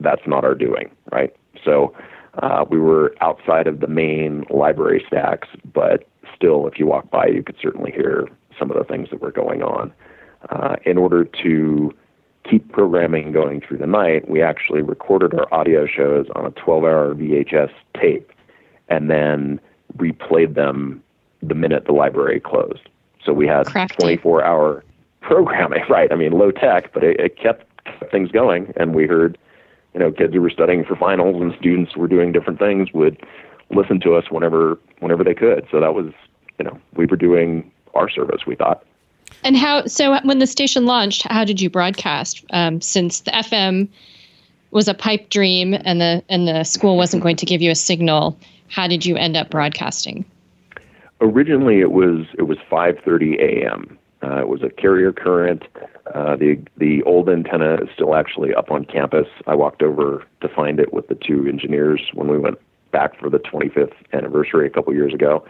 [0.00, 1.34] that's not our doing, right?
[1.64, 1.94] So
[2.42, 7.26] uh, we were outside of the main library stacks, but still, if you walk by,
[7.26, 9.92] you could certainly hear some of the things that were going on.
[10.50, 11.92] Uh, in order to
[12.48, 16.84] keep programming going through the night, we actually recorded our audio shows on a 12
[16.84, 18.30] hour VHS tape
[18.88, 19.60] and then
[19.96, 21.02] replayed them
[21.42, 22.88] the minute the library closed.
[23.24, 24.84] So we had 24 hour
[25.20, 26.10] programming, right?
[26.12, 27.66] I mean, low tech, but it, it kept
[28.10, 28.72] things going.
[28.76, 29.38] And we heard,
[29.94, 32.92] you know, kids who were studying for finals and students who were doing different things
[32.92, 33.24] would
[33.70, 35.66] listen to us whenever whenever they could.
[35.70, 36.12] So that was,
[36.58, 38.46] you know, we were doing our service.
[38.46, 38.84] We thought.
[39.42, 39.86] And how?
[39.86, 42.44] So when the station launched, how did you broadcast?
[42.50, 43.88] Um, since the FM
[44.70, 47.74] was a pipe dream, and the and the school wasn't going to give you a
[47.76, 48.38] signal,
[48.74, 50.24] how did you end up broadcasting?
[51.20, 53.98] Originally, it was it was 5:30 a.m.
[54.22, 55.62] Uh, it was a carrier current.
[56.12, 59.28] Uh, the the old antenna is still actually up on campus.
[59.46, 62.58] I walked over to find it with the two engineers when we went
[62.90, 65.44] back for the 25th anniversary a couple years ago.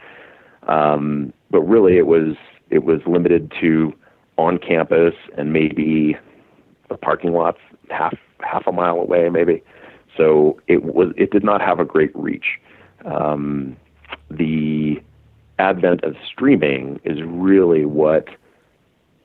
[0.64, 2.36] Um, but really, it was
[2.68, 3.94] it was limited to
[4.36, 6.16] on campus and maybe
[6.90, 9.62] the parking lots half half a mile away, maybe.
[10.14, 12.60] So it was it did not have a great reach.
[13.04, 13.76] Um,
[14.30, 15.02] the
[15.58, 18.28] advent of streaming is really what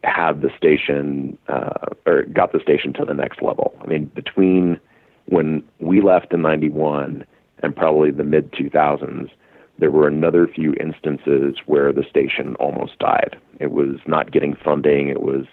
[0.04, 3.78] had the station uh, or got the station to the next level.
[3.82, 4.80] I mean, between
[5.26, 7.26] when we left in '91
[7.62, 9.30] and probably the mid 2000s,
[9.78, 13.38] there were another few instances where the station almost died.
[13.60, 15.10] It was not getting funding.
[15.10, 15.46] It was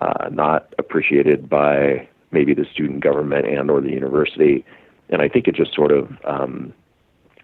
[0.00, 4.64] uh, not appreciated by maybe the student government and or the university,
[5.08, 6.74] and I think it just sort of um,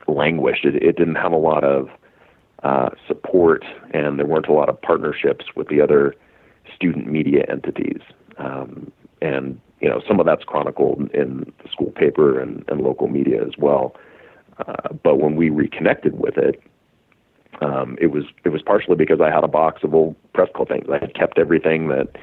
[0.07, 0.65] languished.
[0.65, 1.89] It, it didn't have a lot of
[2.63, 6.15] uh, support, and there weren't a lot of partnerships with the other
[6.75, 8.01] student media entities.
[8.39, 8.91] Um,
[9.21, 13.43] and you know, some of that's chronicled in the school paper and, and local media
[13.43, 13.95] as well.
[14.59, 16.63] Uh, but when we reconnected with it,
[17.61, 20.87] um, it was it was partially because I had a box of old press clippings.
[20.91, 22.17] I had kept everything that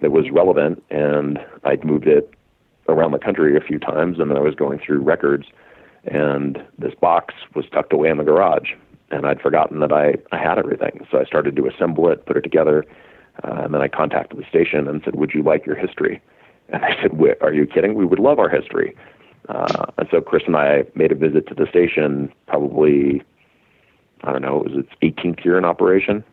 [0.00, 2.32] that was relevant, and I'd moved it
[2.88, 5.46] around the country a few times, and then I was going through records,
[6.04, 8.72] and this box was tucked away in the garage,
[9.10, 11.06] and I'd forgotten that I I had everything.
[11.10, 12.84] So I started to assemble it, put it together,
[13.44, 16.20] uh, and then I contacted the station and said, "Would you like your history?"
[16.68, 17.94] And they said, "Are you kidding?
[17.94, 18.96] We would love our history."
[19.48, 22.32] Uh, and so Chris and I made a visit to the station.
[22.46, 23.22] Probably,
[24.22, 26.24] I don't know, it was its 18th year in operation,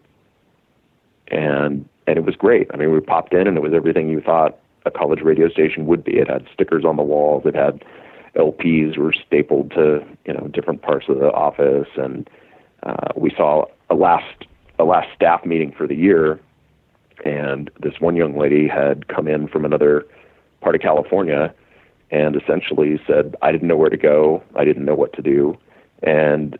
[1.27, 2.67] and and it was great.
[2.73, 5.85] I mean, we popped in and it was everything you thought a college radio station
[5.85, 6.17] would be.
[6.17, 7.43] It had stickers on the walls.
[7.45, 7.83] It had
[8.35, 12.29] LPs were stapled to you know different parts of the office, and
[12.83, 14.45] uh, we saw a last
[14.77, 16.39] a last staff meeting for the year
[17.25, 20.05] and this one young lady had come in from another
[20.61, 21.53] part of California
[22.11, 25.57] and essentially said, I didn't know where to go, I didn't know what to do,
[26.01, 26.57] and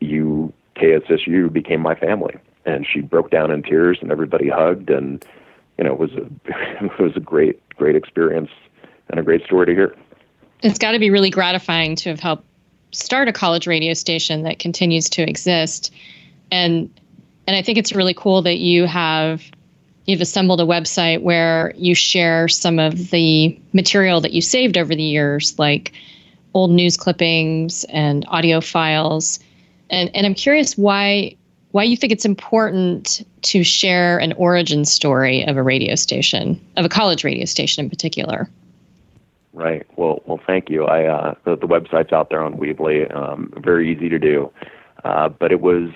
[0.00, 2.36] you, KSSU, became my family.
[2.64, 5.24] And she broke down in tears, and everybody hugged, and
[5.76, 6.26] you know, it was a
[6.84, 8.50] it was a great great experience
[9.08, 9.96] and a great story to hear.
[10.62, 12.44] It's got to be really gratifying to have helped
[12.92, 15.92] start a college radio station that continues to exist,
[16.50, 16.88] and
[17.46, 19.42] and I think it's really cool that you have
[20.06, 24.94] you've assembled a website where you share some of the material that you saved over
[24.94, 25.92] the years, like
[26.54, 29.38] old news clippings and audio files.
[29.90, 31.36] And, and I'm curious why
[31.70, 36.84] why you think it's important to share an origin story of a radio station, of
[36.84, 38.48] a college radio station in particular.
[39.54, 39.86] Right.
[39.96, 40.84] Well, well, thank you.
[40.84, 43.14] I uh, the, the website's out there on Weebly.
[43.14, 44.50] Um, very easy to do,
[45.04, 45.90] uh, but it was,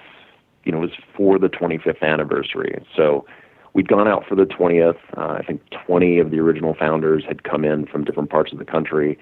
[0.65, 2.85] you know, it was for the 25th anniversary.
[2.95, 3.25] So
[3.73, 4.99] we'd gone out for the 20th.
[5.17, 8.59] Uh, I think 20 of the original founders had come in from different parts of
[8.59, 9.19] the country.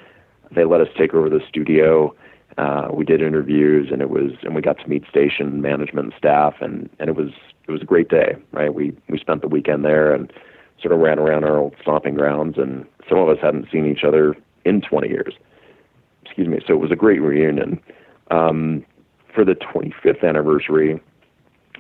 [0.51, 2.13] They let us take over the studio.
[2.59, 6.15] Uh, we did interviews, and it was, and we got to meet station management and
[6.19, 7.31] staff, and and it was
[7.69, 8.75] it was a great day, right?
[8.75, 10.33] We we spent the weekend there and
[10.81, 14.05] sort of ran around our old stomping grounds, and some of us hadn't seen each
[14.05, 15.35] other in 20 years.
[16.25, 16.61] Excuse me.
[16.67, 17.81] So it was a great reunion.
[18.31, 18.85] Um,
[19.35, 21.01] for the 25th anniversary,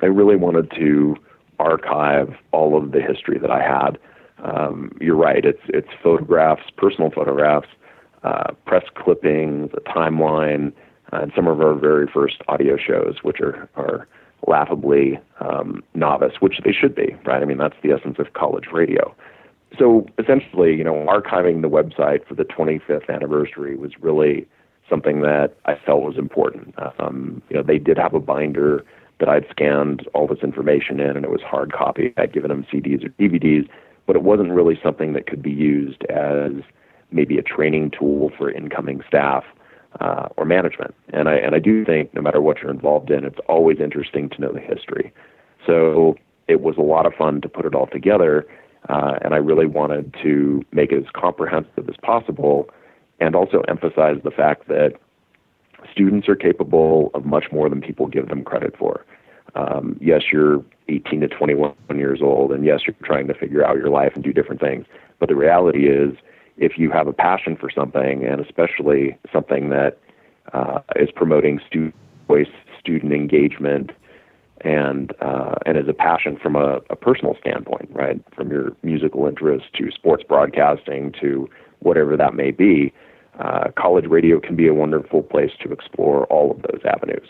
[0.02, 1.16] I really wanted to
[1.58, 3.98] archive all of the history that I had.
[4.42, 5.44] Um, you're right.
[5.44, 7.68] It's it's photographs, personal photographs,
[8.24, 10.72] uh, press clippings, a timeline,
[11.12, 14.06] uh, and some of our very first audio shows, which are are
[14.46, 17.40] laughably um, novice, which they should be, right?
[17.40, 19.14] I mean, that's the essence of college radio.
[19.78, 24.46] So essentially, you know, archiving the website for the 25th anniversary was really
[24.88, 26.74] something that I felt was important.
[26.98, 28.84] Um, you know, they did have a binder
[29.20, 32.12] that I'd scanned all this information in and it was hard copy.
[32.16, 33.68] I'd given them CDs or DVDs,
[34.06, 36.52] but it wasn't really something that could be used as
[37.10, 39.44] maybe a training tool for incoming staff
[40.00, 40.94] uh, or management.
[41.12, 44.28] And I and I do think no matter what you're involved in, it's always interesting
[44.30, 45.12] to know the history.
[45.64, 46.16] So
[46.48, 48.46] it was a lot of fun to put it all together.
[48.88, 52.68] Uh, and I really wanted to make it as comprehensive as possible
[53.20, 54.94] and also emphasize the fact that
[55.90, 59.04] students are capable of much more than people give them credit for.
[59.54, 63.76] Um, yes, you're 18 to 21 years old, and yes, you're trying to figure out
[63.76, 64.86] your life and do different things.
[65.18, 66.16] But the reality is,
[66.56, 69.98] if you have a passion for something, and especially something that
[70.52, 71.94] uh, is promoting student
[72.28, 73.92] voice, student engagement,
[74.60, 79.26] and uh, and as a passion from a, a personal standpoint, right, from your musical
[79.26, 81.48] interest to sports broadcasting to
[81.80, 82.92] whatever that may be,
[83.38, 87.28] uh, college radio can be a wonderful place to explore all of those avenues.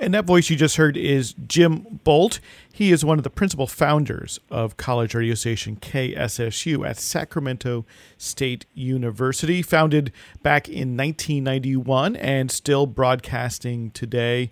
[0.00, 2.40] And that voice you just heard is Jim Bolt.
[2.72, 7.84] He is one of the principal founders of college radio station KSSU at Sacramento
[8.16, 10.10] State University, founded
[10.42, 14.50] back in 1991 and still broadcasting today.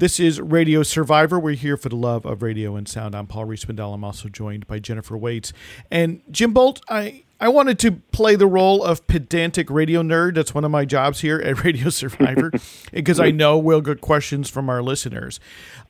[0.00, 1.38] This is Radio Survivor.
[1.38, 3.14] We're here for the love of radio and sound.
[3.14, 3.92] I'm Paul Riismandel.
[3.92, 5.52] I'm also joined by Jennifer Waits.
[5.90, 10.36] And Jim Bolt, I, I wanted to play the role of pedantic radio nerd.
[10.36, 12.50] That's one of my jobs here at Radio Survivor
[12.94, 15.38] because I know we'll get questions from our listeners.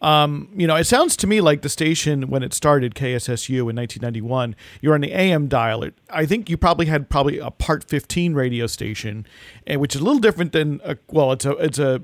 [0.03, 3.77] Um, you know, it sounds to me like the station when it started, KSSU in
[3.77, 5.85] 1991, you're on the AM dial.
[5.85, 9.25] It, I think you probably had probably a Part 15 radio station,
[9.69, 12.03] and which is a little different than a, well, it's a it's a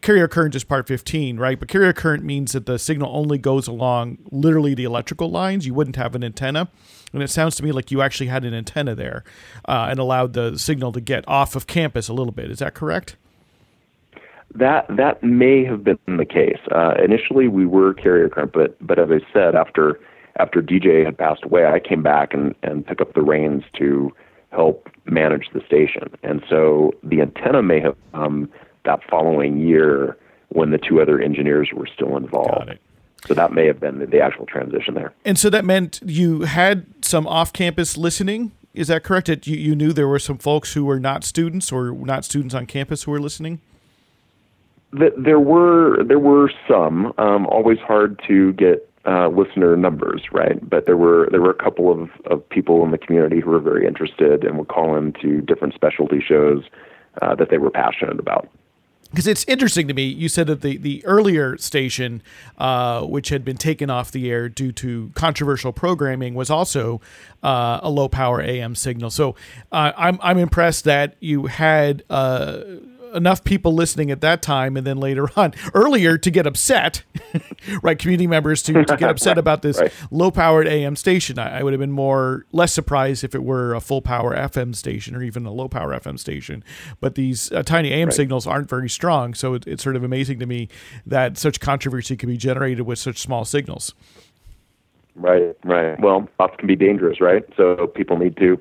[0.00, 1.58] carrier current is part 15, right?
[1.58, 5.66] But carrier current means that the signal only goes along literally the electrical lines.
[5.66, 6.70] You wouldn't have an antenna.
[7.12, 9.24] And it sounds to me like you actually had an antenna there
[9.66, 12.50] uh, and allowed the signal to get off of campus a little bit.
[12.50, 13.16] Is that correct?
[14.54, 16.58] That that may have been the case.
[16.72, 20.00] Uh, initially, we were carrier current, but but as I said, after
[20.40, 24.12] after DJ had passed away, I came back and and took up the reins to
[24.50, 26.10] help manage the station.
[26.22, 28.48] And so the antenna may have um,
[28.84, 30.16] that following year
[30.48, 32.78] when the two other engineers were still involved.
[33.26, 35.12] So that may have been the, the actual transition there.
[35.24, 38.52] And so that meant you had some off-campus listening.
[38.72, 39.26] Is that correct?
[39.26, 42.54] That you, you knew there were some folks who were not students or not students
[42.54, 43.60] on campus who were listening.
[44.92, 47.12] there were there were some.
[47.18, 50.58] Um, always hard to get uh, listener numbers, right?
[50.68, 53.60] But there were there were a couple of, of people in the community who were
[53.60, 56.64] very interested and would call into different specialty shows
[57.20, 58.48] uh, that they were passionate about
[59.10, 60.04] because it's interesting to me.
[60.04, 62.22] You said that the the earlier station,
[62.58, 67.00] uh, which had been taken off the air due to controversial programming, was also
[67.42, 69.10] uh, a low power AM signal.
[69.10, 69.34] So
[69.72, 72.60] uh, I'm I'm impressed that you had uh,
[73.14, 77.02] enough people listening at that time and then later on earlier to get upset
[77.82, 79.92] right community members to, to get upset about this right.
[80.10, 83.74] low powered am station I, I, would have been more less surprised if it were
[83.74, 86.64] a full power fm station or even a low power fm station
[87.00, 88.14] but these uh, tiny am right.
[88.14, 90.68] signals aren't very strong so it, it's sort of amazing to me
[91.06, 93.94] that such controversy can be generated with such small signals
[95.16, 96.00] Right, right.
[96.00, 97.44] Well, thoughts can be dangerous, right?
[97.54, 98.56] So people need to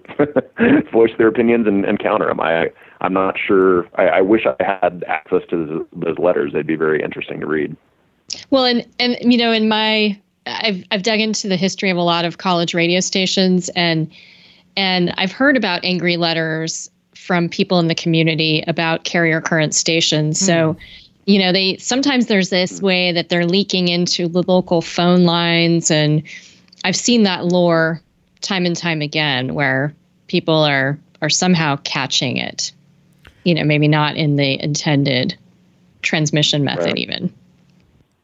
[0.91, 2.41] voice their opinions and, and counter them.
[2.41, 3.87] I I'm not sure.
[3.95, 6.53] I, I wish I had access to those letters.
[6.53, 7.75] They'd be very interesting to read.
[8.49, 12.01] Well, and and you know, in my I've I've dug into the history of a
[12.01, 14.11] lot of college radio stations, and
[14.75, 20.39] and I've heard about angry letters from people in the community about carrier current stations.
[20.39, 20.45] Hmm.
[20.45, 20.77] So
[21.29, 25.91] you know they sometimes there's this way that they're leaking into the local phone lines
[25.91, 26.23] and
[26.83, 28.01] i've seen that lore
[28.41, 29.93] time and time again where
[30.25, 32.71] people are are somehow catching it
[33.49, 35.35] you know, maybe not in the intended
[36.03, 36.97] transmission method right.
[36.97, 37.33] even.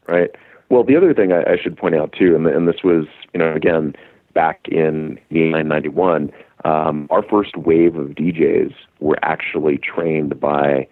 [0.06, 0.30] Right.
[0.68, 3.38] Well, the other thing I, I should point out too, and, and, this was, you
[3.38, 3.96] know, again
[4.34, 6.30] back in 1991,
[6.64, 10.86] um, our first wave of DJs were actually trained by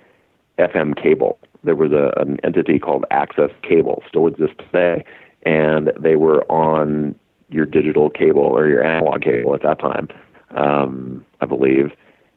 [0.59, 1.39] FM cable.
[1.63, 5.05] There was a, an entity called Access Cable, still exists today,
[5.45, 7.15] and they were on
[7.51, 10.09] your digital cable or your analog cable at that time,
[10.57, 11.93] um, I believe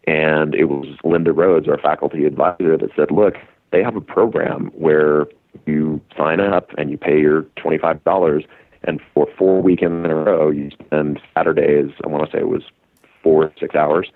[0.08, 3.36] and it was Linda Rhodes, our faculty advisor, that said, look,
[3.72, 5.28] they have a program where
[5.66, 8.46] you sign up and you pay your $25,
[8.84, 12.48] and for four weekends in a row, you spend Saturdays, I want to say it
[12.48, 12.64] was
[13.22, 14.10] four, six hours,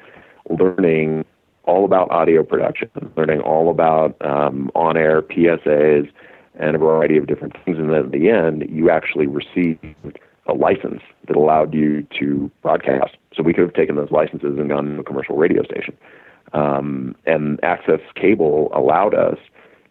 [0.49, 1.25] learning
[1.65, 6.09] all about audio production, learning all about um, on air PSAs
[6.55, 7.77] and a variety of different things.
[7.77, 13.17] And then at the end, you actually received a license that allowed you to broadcast.
[13.33, 15.97] So we could have taken those licenses and gone to a commercial radio station.
[16.53, 19.37] Um, and Access Cable allowed us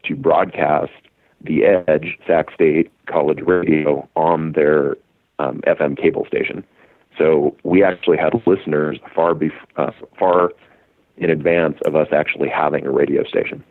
[0.04, 0.92] to broadcast
[1.40, 4.96] the Edge Sac State College Radio on their
[5.38, 6.64] um, FM cable station.
[7.16, 10.52] So we actually had listeners far bef- uh, far
[11.16, 13.64] in advance of us actually having a radio station.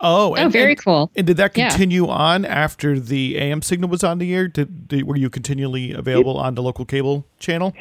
[0.00, 1.10] Oh, and, oh, very and, cool.
[1.14, 2.12] And did that continue yeah.
[2.12, 4.48] on after the AM signal was on the air?
[4.48, 7.72] Did, did were you continually available it, on the local cable channel?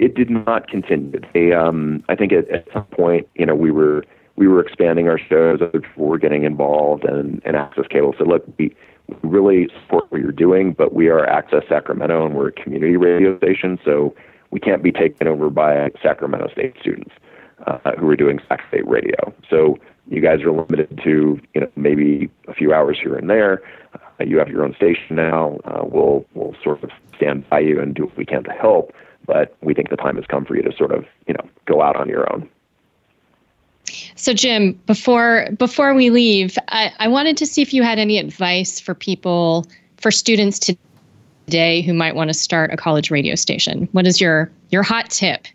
[0.00, 1.20] It did not continue.
[1.34, 4.04] They, um, I think at, at some point, you know, we were
[4.36, 5.60] we were expanding our shows.
[5.60, 8.74] Other people were getting involved, and, and Access Cable said, "Look, we
[9.22, 13.36] really support what you're doing, but we are Access Sacramento, and we're a community radio
[13.36, 14.14] station, so
[14.50, 17.12] we can't be taken over by Sacramento State students
[17.66, 19.34] uh, who are doing Sac State radio.
[19.50, 19.78] So
[20.08, 23.62] you guys are limited to, you know, maybe a few hours here and there.
[23.94, 25.58] Uh, you have your own station now.
[25.64, 28.94] Uh, we'll we'll sort of stand by you and do what we can to help."
[29.26, 31.82] But we think the time has come for you to sort of, you know, go
[31.82, 32.48] out on your own.
[34.14, 38.18] So, Jim, before before we leave, I, I wanted to see if you had any
[38.18, 39.66] advice for people,
[39.96, 40.58] for students
[41.46, 43.88] today who might want to start a college radio station.
[43.92, 45.46] What is your your hot tip?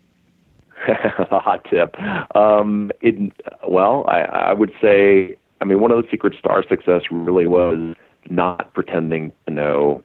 [0.88, 1.96] a hot tip.
[2.36, 3.32] Um, it,
[3.66, 7.46] well, I, I would say, I mean, one of the secrets to our success really
[7.46, 7.94] was
[8.28, 10.02] not pretending to know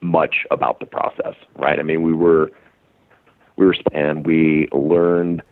[0.00, 1.78] much about the process, right?
[1.78, 2.50] I mean, we were
[3.56, 5.42] we were and we learned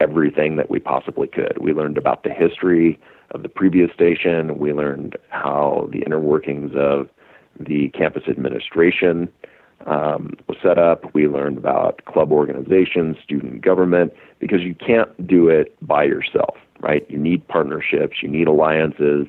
[0.00, 1.58] everything that we possibly could.
[1.60, 2.98] We learned about the history
[3.32, 4.58] of the previous station.
[4.58, 7.08] We learned how the inner workings of
[7.58, 9.28] the campus administration
[9.86, 11.14] um, was set up.
[11.14, 17.06] We learned about club organization, student government, because you can't do it by yourself, right?
[17.10, 19.26] You need partnerships, you need alliances,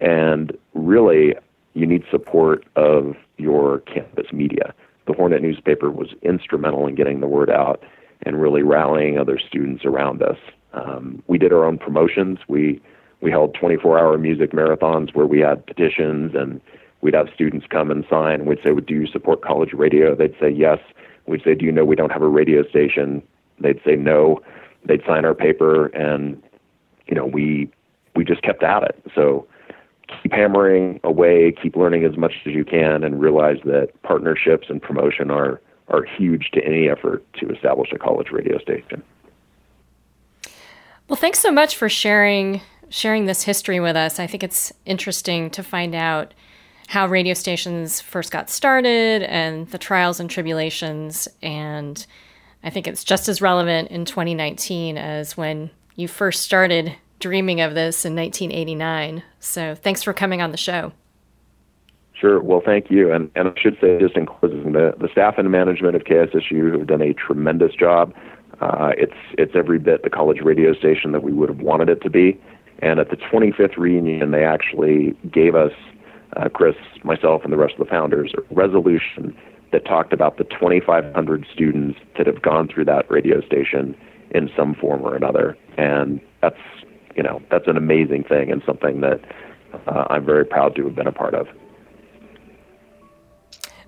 [0.00, 1.34] and really,
[1.74, 4.74] you need support of your campus media
[5.08, 7.82] the Hornet newspaper was instrumental in getting the word out
[8.22, 10.36] and really rallying other students around us.
[10.74, 12.38] Um, we did our own promotions.
[12.46, 12.80] We
[13.20, 16.60] we held 24-hour music marathons where we had petitions and
[17.00, 18.44] we'd have students come and sign.
[18.44, 20.78] We'd say, "Do you support college radio?" They'd say yes.
[21.26, 23.22] We'd say, "Do you know we don't have a radio station?"
[23.58, 24.40] They'd say no.
[24.84, 26.40] They'd sign our paper, and
[27.06, 27.70] you know we
[28.14, 29.02] we just kept at it.
[29.14, 29.46] So
[30.22, 34.82] keep hammering away, keep learning as much as you can, and realize that partnerships and
[34.82, 39.02] promotion are are huge to any effort to establish a college radio station.
[41.08, 44.18] Well, thanks so much for sharing sharing this history with us.
[44.18, 46.34] I think it's interesting to find out
[46.88, 52.06] how radio stations first got started and the trials and tribulations and
[52.62, 57.74] I think it's just as relevant in 2019 as when you first started dreaming of
[57.74, 59.22] this in 1989.
[59.40, 60.92] So thanks for coming on the show.
[62.14, 62.40] Sure.
[62.40, 63.12] Well, thank you.
[63.12, 66.76] And, and I should say, just in closing, the, the staff and management of KSSU
[66.76, 68.12] have done a tremendous job.
[68.60, 72.02] Uh, it's it's every bit the college radio station that we would have wanted it
[72.02, 72.40] to be.
[72.80, 75.72] And at the 25th reunion, they actually gave us,
[76.36, 79.36] uh, Chris, myself, and the rest of the founders, a resolution
[79.72, 83.96] that talked about the 2,500 students that have gone through that radio station
[84.30, 85.56] in some form or another.
[85.76, 86.58] And that's
[87.18, 89.20] you know that's an amazing thing and something that
[89.88, 91.48] uh, I'm very proud to have been a part of.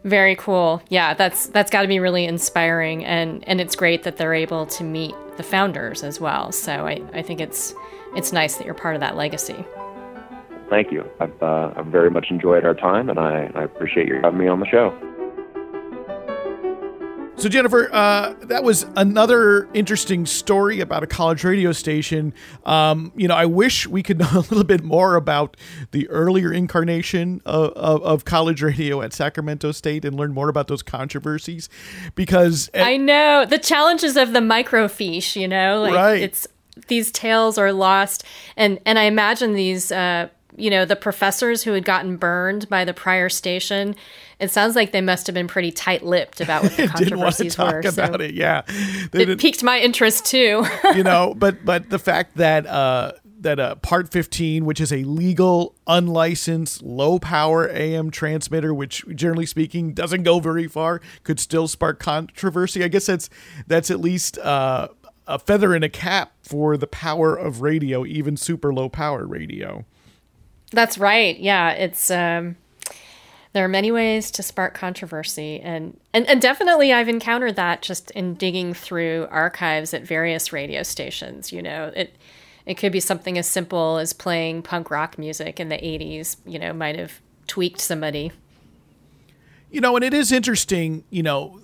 [0.02, 0.82] Very cool.
[0.88, 4.66] Yeah, that's that's got to be really inspiring, and and it's great that they're able
[4.66, 6.52] to meet the founders as well.
[6.52, 7.72] So I, I think it's
[8.16, 9.64] it's nice that you're part of that legacy.
[10.68, 11.08] Thank you.
[11.20, 14.48] I've uh, I've very much enjoyed our time, and I, I appreciate you having me
[14.48, 14.90] on the show.
[17.41, 22.34] So, Jennifer, uh, that was another interesting story about a college radio station.
[22.66, 25.57] Um, you know, I wish we could know a little bit more about
[25.93, 30.68] the earlier incarnation of, of, of, college radio at Sacramento State and learn more about
[30.68, 31.70] those controversies
[32.14, 36.20] because at, I know the challenges of the microfiche, you know, like right.
[36.20, 36.47] it's
[36.88, 38.22] these tales are lost.
[38.55, 40.28] And, and I imagine these, uh,
[40.61, 43.96] you know, the professors who had gotten burned by the prior station
[44.40, 47.36] it sounds like they must have been pretty tight-lipped about what the controversies didn't want
[47.36, 47.80] to talk were.
[47.80, 48.62] About so it, yeah,
[49.12, 50.64] they it piqued my interest too.
[50.96, 55.04] you know, but but the fact that uh, that uh, Part 15, which is a
[55.04, 61.68] legal, unlicensed, low power AM transmitter, which generally speaking doesn't go very far, could still
[61.68, 62.82] spark controversy.
[62.82, 63.28] I guess that's
[63.66, 64.88] that's at least uh,
[65.26, 69.84] a feather in a cap for the power of radio, even super low power radio.
[70.70, 71.38] That's right.
[71.38, 72.56] Yeah, it's um,
[73.52, 78.10] there are many ways to spark controversy and, and and definitely I've encountered that just
[78.12, 81.92] in digging through archives at various radio stations, you know.
[81.94, 82.16] It
[82.66, 86.58] it could be something as simple as playing punk rock music in the 80s, you
[86.58, 88.30] know, might have tweaked somebody.
[89.70, 91.60] You know, and it is interesting, you know,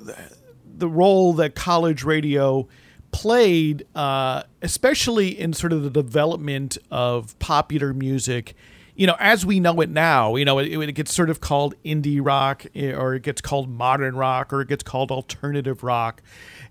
[0.64, 2.66] the role that college radio
[3.12, 8.54] played, uh, especially in sort of the development of popular music
[8.96, 11.74] you know, as we know it now, you know, it, it, gets sort of called
[11.84, 16.22] indie rock, eh, or it gets called modern rock, or it gets called alternative rock,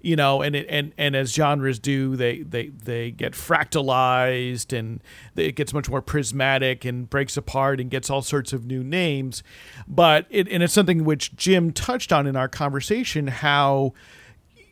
[0.01, 5.03] you know, and it, and and as genres do, they they they get fractalized, and
[5.35, 9.43] it gets much more prismatic and breaks apart and gets all sorts of new names.
[9.87, 13.93] But it and it's something which Jim touched on in our conversation how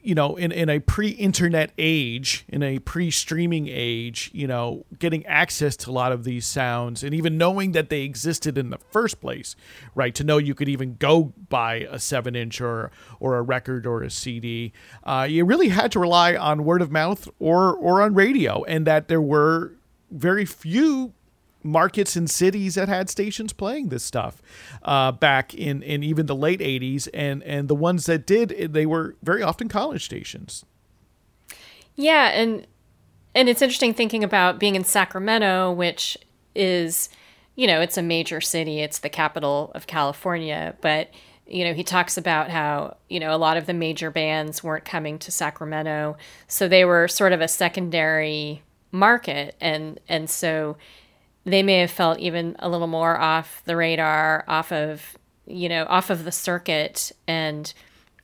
[0.04, 4.86] you know, in, in a pre internet age, in a pre streaming age, you know,
[5.00, 8.70] getting access to a lot of these sounds and even knowing that they existed in
[8.70, 9.56] the first place,
[9.96, 10.14] right?
[10.16, 14.04] To know you could even go buy a seven inch or, or a record or
[14.04, 14.74] a CD,
[15.06, 18.86] uh, you really had to rely on word of mouth or, or on radio, and
[18.86, 19.74] that there were
[20.12, 21.14] very few
[21.64, 24.42] markets and cities that had stations playing this stuff
[24.84, 28.86] uh, back in, in even the late 80s and, and the ones that did they
[28.86, 30.66] were very often college stations.
[31.96, 32.68] Yeah and
[33.36, 36.18] and it's interesting thinking about being in sacramento which
[36.56, 37.10] is
[37.56, 38.80] you know it's a major city.
[38.80, 40.76] It's the capital of california.
[40.82, 41.12] But
[41.48, 44.86] you know he talks about how you know a lot of the major bands weren't
[44.86, 46.18] coming to sacramento.
[46.48, 49.56] So they were sort of a secondary market.
[49.60, 50.78] And and so
[51.46, 55.86] they may have felt even a little more off the radar, off of, you know,
[55.90, 57.12] off of the circuit.
[57.28, 57.74] And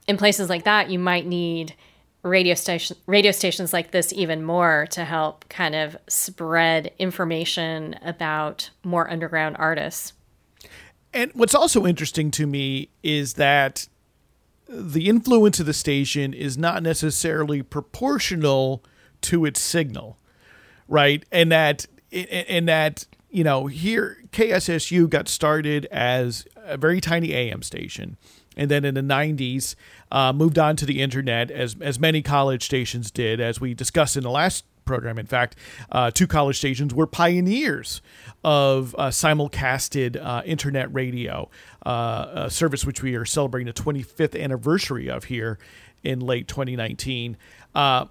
[0.07, 1.75] in places like that, you might need
[2.21, 8.69] radio station radio stations like this even more to help kind of spread information about
[8.83, 10.13] more underground artists.
[11.13, 13.87] And what's also interesting to me is that
[14.67, 18.83] the influence of the station is not necessarily proportional
[19.21, 20.19] to its signal,
[20.87, 21.25] right?
[21.31, 27.61] And that and that you know here KSSU got started as a very tiny AM
[27.61, 28.17] station,
[28.57, 29.75] and then in the '90s
[30.11, 34.17] uh, moved on to the internet as as many college stations did, as we discussed
[34.17, 35.19] in the last program.
[35.19, 35.55] In fact,
[35.91, 38.01] uh, two college stations were pioneers
[38.43, 41.47] of uh, simulcasted uh, internet radio,
[41.85, 45.59] uh, a service which we are celebrating the 25th anniversary of here
[46.03, 47.37] in late 2019.
[47.75, 48.05] Uh,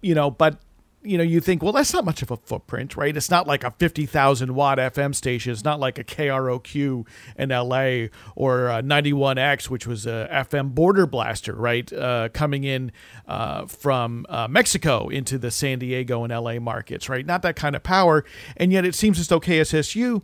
[0.00, 0.58] you know, but
[1.04, 3.16] you know, you think, well, that's not much of a footprint, right?
[3.16, 5.52] It's not like a 50,000 watt FM station.
[5.52, 11.54] It's not like a KROQ in LA or 91X, which was a FM border blaster,
[11.54, 11.92] right?
[11.92, 12.92] Uh, coming in
[13.26, 17.26] uh, from uh, Mexico into the San Diego and LA markets, right?
[17.26, 18.24] Not that kind of power.
[18.56, 20.22] And yet it seems as though KSSU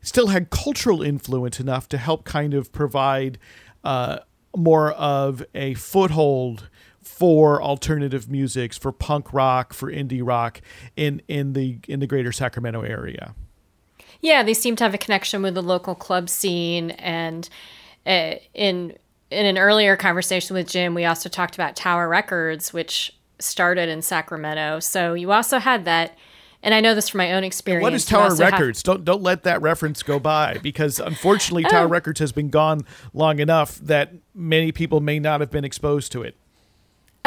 [0.00, 3.38] still had cultural influence enough to help kind of provide
[3.84, 4.18] uh,
[4.56, 6.68] more of a foothold
[7.06, 10.60] for alternative musics, for punk rock, for indie rock
[10.96, 13.34] in in the in the greater Sacramento area.
[14.20, 17.48] Yeah, they seem to have a connection with the local club scene, and
[18.06, 18.94] uh, in
[19.30, 24.02] in an earlier conversation with Jim, we also talked about Tower Records, which started in
[24.02, 24.80] Sacramento.
[24.80, 26.18] So you also had that.
[26.62, 27.82] And I know this from my own experience.
[27.82, 28.80] what is Tower Records?
[28.80, 28.84] Have...
[28.84, 31.68] Don't don't let that reference go by because unfortunately oh.
[31.68, 32.80] Tower Records has been gone
[33.14, 36.36] long enough that many people may not have been exposed to it.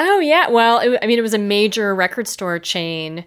[0.02, 3.26] Oh yeah, well, it, I mean, it was a major record store chain.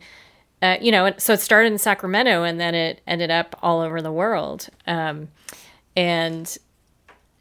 [0.63, 4.01] Uh, you know, so it started in Sacramento and then it ended up all over
[4.01, 4.69] the world.
[4.87, 5.29] Um,
[5.95, 6.57] and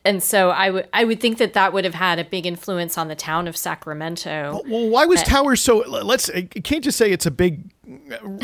[0.03, 2.97] and so I would I would think that that would have had a big influence
[2.97, 4.63] on the town of Sacramento.
[4.67, 5.77] Well, why was Tower so?
[5.77, 7.71] Let's you can't just say it's a big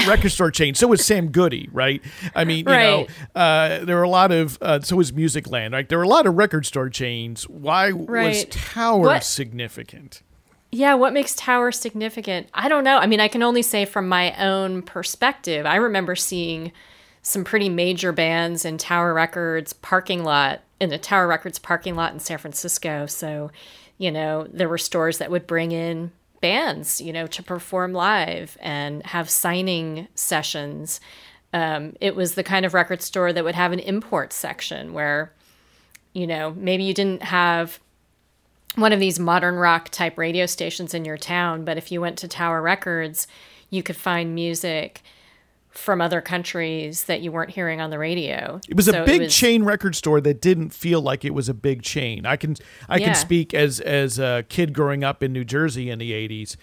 [0.06, 0.74] record store chain.
[0.74, 2.02] So was Sam Goody, right?
[2.34, 3.10] I mean, you right.
[3.36, 5.74] know, uh, there were a lot of uh, so was Musicland.
[5.74, 5.90] Right?
[5.90, 7.44] There were a lot of record store chains.
[7.50, 8.28] Why right.
[8.28, 9.26] was Tower what?
[9.26, 10.22] significant?
[10.72, 12.50] Yeah, what makes Tower significant?
[12.54, 12.98] I don't know.
[12.98, 15.66] I mean, I can only say from my own perspective.
[15.66, 16.74] I remember seeing
[17.22, 22.14] some pretty major bands in Tower Records parking lot in the Tower Records parking lot
[22.14, 23.06] in San Francisco.
[23.06, 23.52] So,
[23.98, 26.12] you know, there were stores that would bring in
[26.42, 31.00] bands, you know, to perform live and have signing sessions.
[31.54, 35.34] Um, it was the kind of record store that would have an import section where,
[36.14, 37.80] you know, maybe you didn't have
[38.78, 42.18] one of these modern rock type radio stations in your town, but if you went
[42.20, 43.28] to Tower Records,
[43.70, 45.02] you could find music
[45.72, 48.60] from other countries that you weren't hearing on the radio.
[48.68, 51.50] It was so a big was, chain record store that didn't feel like it was
[51.50, 52.26] a big chain.
[52.26, 52.56] I can
[52.88, 53.06] I yeah.
[53.06, 56.56] can speak as as a kid growing up in New Jersey in the 80s.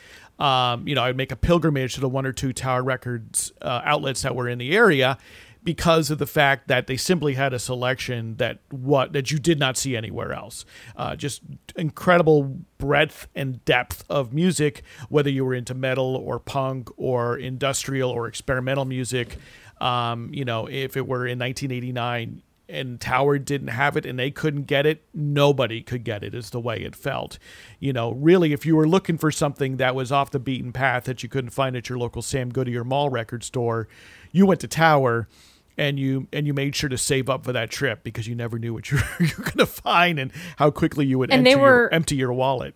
[0.43, 3.83] Um, you know, I'd make a pilgrimage to the one or two Tower Records uh,
[3.85, 5.17] outlets that were in the area
[5.65, 9.59] because of the fact that they simply had a selection that what that you did
[9.59, 10.65] not see anywhere else.
[10.95, 11.43] Uh, just
[11.75, 18.11] incredible breadth and depth of music, whether you were into metal or punk or industrial
[18.11, 19.39] or experimental music.
[19.81, 24.31] Um, you know, if it were in 1989 and Tower didn't have it and they
[24.31, 27.39] couldn't get it, nobody could get it, is the way it felt.
[27.79, 31.05] You know, really, if you were looking for something that was off the beaten path
[31.05, 33.89] that you couldn't find at your local Sam Goody or mall record store,
[34.33, 35.29] you went to Tower
[35.77, 38.59] and you and you made sure to save up for that trip because you never
[38.59, 41.47] knew what you were, you were going to find and how quickly you would and
[41.47, 42.75] empty, were, your, empty your wallet.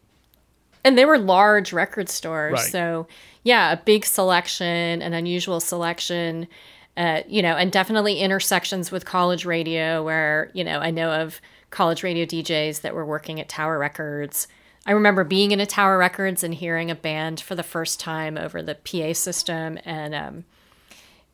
[0.84, 2.70] And they were large record stores, right.
[2.70, 3.07] so
[3.42, 6.49] yeah, a big selection, an unusual selection,
[6.96, 11.40] uh, you know, and definitely intersections with college radio, where you know I know of
[11.70, 14.49] college radio DJs that were working at Tower Records.
[14.86, 18.38] I remember being in a Tower Records and hearing a band for the first time
[18.38, 19.78] over the PA system.
[19.84, 20.44] And, um,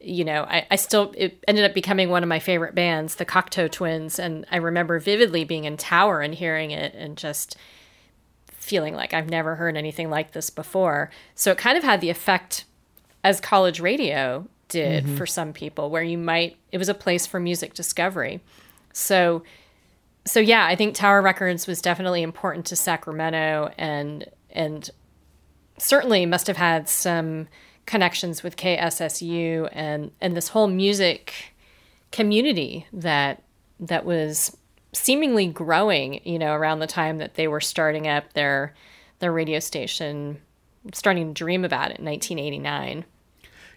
[0.06, 3.24] you know, I, I still, it ended up becoming one of my favorite bands, the
[3.24, 4.18] Cocteau Twins.
[4.18, 7.56] And I remember vividly being in Tower and hearing it and just
[8.52, 11.10] feeling like I've never heard anything like this before.
[11.34, 12.64] So it kind of had the effect
[13.22, 15.16] as college radio did mm-hmm.
[15.16, 18.40] for some people, where you might, it was a place for music discovery.
[18.92, 19.42] So,
[20.24, 24.90] so yeah, I think Tower Records was definitely important to Sacramento and, and
[25.78, 27.48] certainly must have had some
[27.86, 31.54] connections with KSSU and, and this whole music
[32.10, 33.42] community that,
[33.80, 34.56] that was
[34.92, 38.74] seemingly growing, you know, around the time that they were starting up their
[39.20, 40.40] their radio station,
[40.92, 43.04] starting to dream about it in 1989.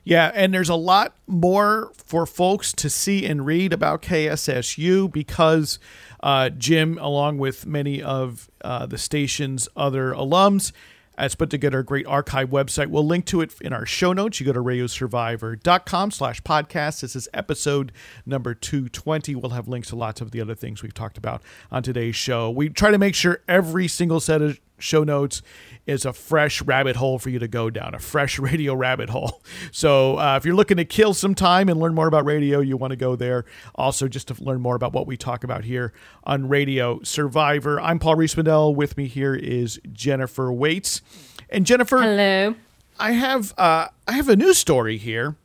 [0.03, 5.79] Yeah, and there's a lot more for folks to see and read about KSSU because
[6.23, 10.71] uh, Jim, along with many of uh, the station's other alums,
[11.17, 12.87] has put together a great archive website.
[12.87, 14.39] We'll link to it in our show notes.
[14.39, 17.01] You go to radiosurvivor.com slash podcast.
[17.01, 17.91] This is episode
[18.25, 19.35] number 220.
[19.35, 21.41] We'll have links to lots of the other things we've talked about
[21.71, 22.49] on today's show.
[22.49, 25.41] We try to make sure every single set of show notes
[25.85, 29.41] is a fresh rabbit hole for you to go down, a fresh radio rabbit hole.
[29.71, 32.77] So uh, if you're looking to kill some time and learn more about radio, you
[32.77, 33.45] want to go there.
[33.75, 37.79] Also, just to learn more about what we talk about here on Radio Survivor.
[37.79, 38.75] I'm Paul Riismandel.
[38.75, 41.01] With me here is Jennifer Waits.
[41.49, 42.55] And Jennifer, hello.
[42.99, 45.35] I have uh, I have a news story here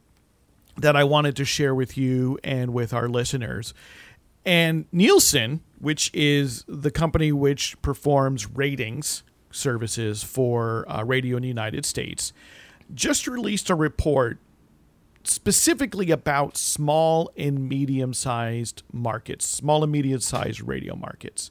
[0.77, 3.75] that I wanted to share with you and with our listeners.
[4.45, 11.49] And Nielsen, which is the company which performs ratings services for uh, radio in the
[11.49, 12.33] United States,
[12.95, 14.39] just released a report
[15.25, 21.51] specifically about small and medium sized markets, small and medium sized radio markets,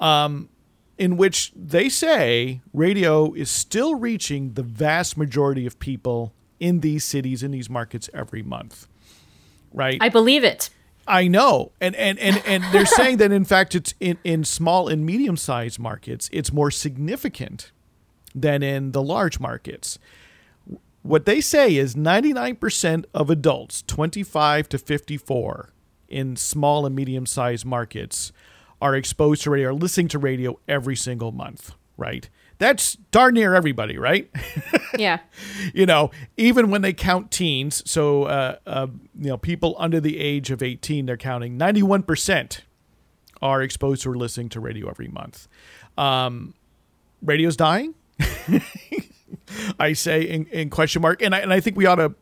[0.00, 0.48] um,
[0.96, 7.04] in which they say radio is still reaching the vast majority of people in these
[7.04, 8.88] cities, in these markets every month.
[9.72, 9.98] Right?
[10.00, 10.70] I believe it.
[11.08, 14.88] I know, and and and and they're saying that in fact it's in in small
[14.88, 17.72] and medium sized markets it's more significant
[18.34, 19.98] than in the large markets.
[21.02, 25.72] What they say is 99% of adults 25 to 54
[26.08, 28.32] in small and medium sized markets
[28.80, 32.28] are exposed to radio, are listening to radio every single month, right?
[32.58, 34.30] That's darn near everybody, right?
[34.96, 35.18] Yeah.
[35.74, 38.86] you know, even when they count teens, so uh, uh,
[39.20, 42.62] you know, people under the age of 18, they're counting 91%
[43.42, 45.46] are exposed or listening to radio every month.
[45.98, 46.54] Um,
[47.22, 47.94] radio's dying.
[49.78, 52.14] I say in, in, question mark, and I, and I think we ought to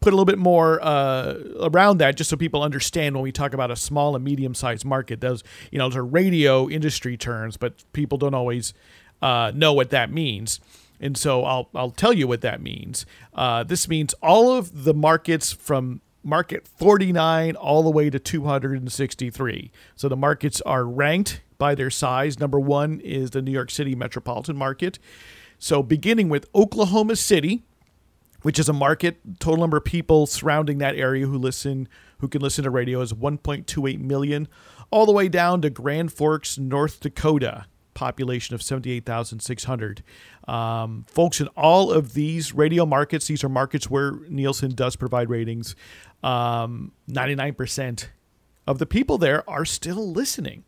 [0.00, 3.54] put a little bit more uh, around that just so people understand when we talk
[3.54, 5.20] about a small and medium sized market.
[5.20, 8.74] Those you know those are radio industry terms, but people don't always
[9.22, 10.60] uh, know what that means.
[11.00, 13.06] And so I'll, I'll tell you what that means.
[13.34, 19.72] Uh, this means all of the markets from market 49 all the way to 263.
[19.96, 22.38] So the markets are ranked by their size.
[22.38, 24.98] Number one is the New York City metropolitan market.
[25.58, 27.62] So beginning with Oklahoma City,
[28.42, 32.42] which is a market, total number of people surrounding that area who listen, who can
[32.42, 34.48] listen to radio is 1.28 million,
[34.90, 37.66] all the way down to Grand Forks, North Dakota,
[38.02, 40.02] population of 78,600.
[40.48, 45.30] Um, folks in all of these radio markets, these are markets where Nielsen does provide
[45.30, 45.76] ratings.
[46.24, 48.08] Um, 99%
[48.66, 50.64] of the people there are still listening.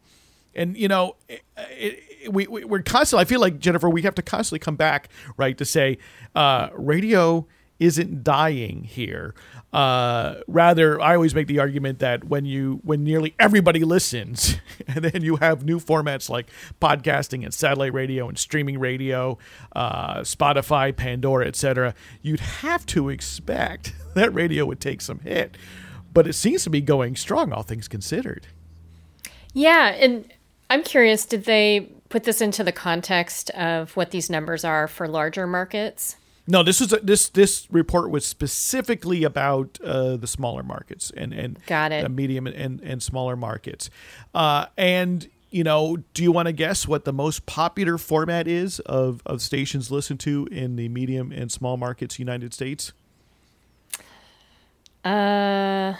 [0.54, 4.14] And, you know, it, it, we, we, are constantly, I feel like, Jennifer, we have
[4.14, 5.98] to constantly come back, right, to say
[6.36, 7.48] uh, radio
[7.78, 9.34] isn't dying here.
[9.72, 14.56] Uh, rather, I always make the argument that when you when nearly everybody listens,
[14.86, 16.48] and then you have new formats like
[16.80, 19.36] podcasting and satellite radio and streaming radio,
[19.74, 25.56] uh, Spotify, Pandora, etc., you'd have to expect that radio would take some hit.
[26.12, 28.46] But it seems to be going strong, all things considered.
[29.52, 30.32] Yeah, and
[30.70, 35.08] I'm curious, did they put this into the context of what these numbers are for
[35.08, 36.16] larger markets?
[36.46, 41.32] No, this was a, this this report was specifically about uh, the smaller markets and
[41.32, 43.88] and got it, medium and and smaller markets,
[44.34, 48.78] uh, and you know, do you want to guess what the most popular format is
[48.80, 52.92] of of stations listened to in the medium and small markets, United States?
[55.04, 55.94] Uh,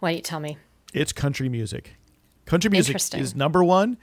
[0.00, 0.58] why don't you tell me?
[0.92, 1.96] It's country music.
[2.46, 3.96] Country music is number one.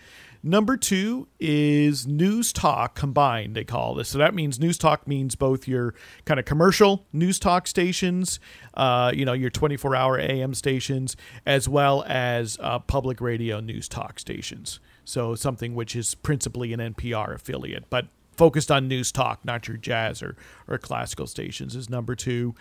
[0.43, 4.09] Number two is news talk combined, they call this.
[4.09, 5.93] So that means news talk means both your
[6.25, 8.39] kind of commercial news talk stations,
[8.73, 11.15] uh, you know, your 24 hour AM stations,
[11.45, 14.79] as well as uh, public radio news talk stations.
[15.05, 19.77] So something which is principally an NPR affiliate, but focused on news talk, not your
[19.77, 20.35] jazz or,
[20.67, 22.55] or classical stations, is number two.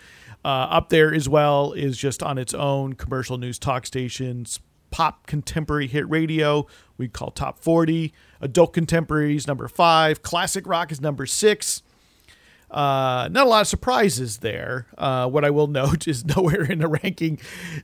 [0.45, 4.59] Uh, up there as well is just on its own commercial news talk stations,
[4.91, 6.67] pop contemporary hit radio,
[6.97, 8.13] we call top 40.
[8.41, 10.21] Adult contemporaries, number five.
[10.21, 11.81] Classic rock is number six.
[12.69, 14.87] Uh, not a lot of surprises there.
[14.97, 17.39] Uh, what I will note is nowhere in the ranking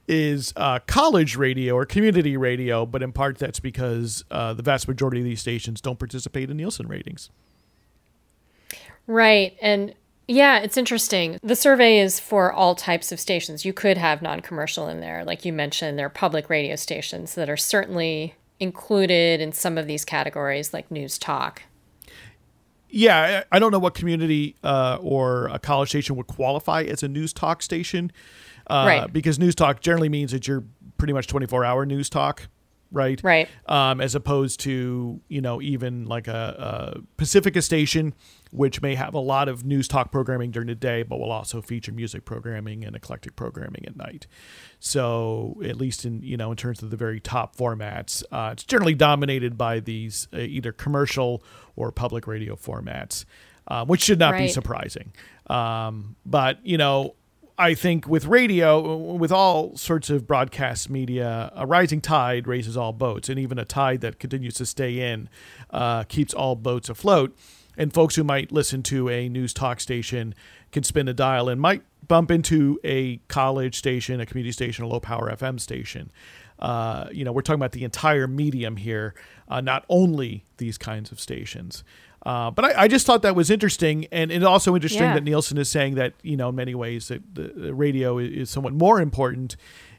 [0.07, 4.87] is uh, college radio or community radio, but in part that's because uh, the vast
[4.87, 7.29] majority of these stations don't participate in Nielsen ratings.
[9.07, 9.57] Right.
[9.61, 9.93] And
[10.27, 11.39] yeah, it's interesting.
[11.41, 13.63] The survey is for all types of stations.
[13.63, 15.23] You could have non commercial in there.
[15.23, 19.87] Like you mentioned, there are public radio stations that are certainly included in some of
[19.87, 21.63] these categories, like news talk.
[22.89, 27.07] Yeah, I don't know what community uh, or a college station would qualify as a
[27.07, 28.11] news talk station.
[28.69, 29.13] Uh, right.
[29.13, 30.63] Because news talk generally means that you're
[30.97, 32.47] pretty much 24 hour news talk
[32.91, 33.21] right?
[33.23, 33.49] Right.
[33.67, 38.13] Um, as opposed to you know even like a, a Pacifica station,
[38.51, 41.61] which may have a lot of news talk programming during the day, but will also
[41.61, 44.27] feature music programming and eclectic programming at night.
[44.79, 48.63] So at least in you know in terms of the very top formats, uh, it's
[48.63, 51.43] generally dominated by these uh, either commercial
[51.75, 53.25] or public radio formats,
[53.67, 54.43] uh, which should not right.
[54.43, 55.13] be surprising.
[55.47, 57.15] Um, but you know
[57.59, 62.93] I think with radio, with all sorts of broadcast media, a rising tide raises all
[62.93, 65.27] boats, and even a tide that continues to stay in
[65.71, 67.35] uh, keeps all boats afloat.
[67.77, 70.33] And folks who might listen to a news talk station
[70.71, 74.87] can spin a dial and might bump into a college station, a community station, a
[74.87, 76.11] low power FM station.
[76.59, 79.13] Uh, you know, we're talking about the entire medium here,
[79.47, 81.83] uh, not only these kinds of stations.
[82.25, 85.13] Uh, but I, I, just thought that was interesting, and it's also interesting yeah.
[85.13, 88.49] that Nielsen is saying that you know in many ways that the, the radio is
[88.49, 89.55] somewhat more important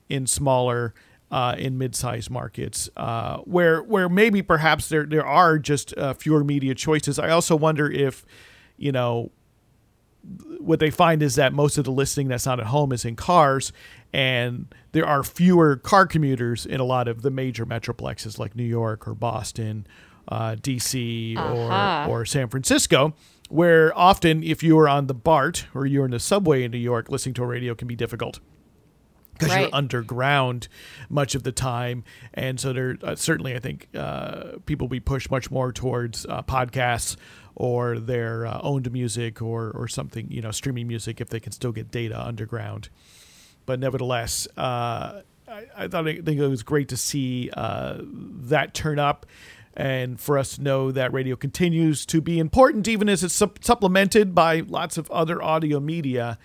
[0.09, 0.95] in smaller,
[1.31, 6.43] uh, in mid-sized markets, uh, where where maybe perhaps there there are just uh, fewer
[6.43, 7.19] media choices.
[7.19, 8.25] I also wonder if
[8.77, 9.31] you know
[10.59, 13.17] what they find is that most of the listening that's not at home is in
[13.17, 13.73] cars,
[14.13, 18.65] and there are fewer car commuters in a lot of the major metroplexes like New
[18.65, 19.87] York or Boston
[20.29, 22.07] uh, DC uh-huh.
[22.09, 23.15] or or San Francisco,
[23.51, 26.79] where often if you are on the BART or you're in the subway in New
[26.79, 28.41] York, listening to a radio can be difficult
[29.39, 29.63] because right.
[29.63, 30.69] you're underground
[31.09, 35.01] much of the time, and so there uh, certainly I think uh, people will be
[35.01, 37.17] pushed much more towards uh, podcasts
[37.55, 41.53] or their uh, owned music or or something you know streaming music if they can
[41.53, 42.89] still get data underground.
[43.67, 48.73] But nevertheless, uh, I, I, thought I think it was great to see uh, that
[48.73, 49.27] turn up
[49.75, 53.53] and for us to know that radio continues to be important, even as it's su-
[53.61, 56.39] supplemented by lots of other audio media.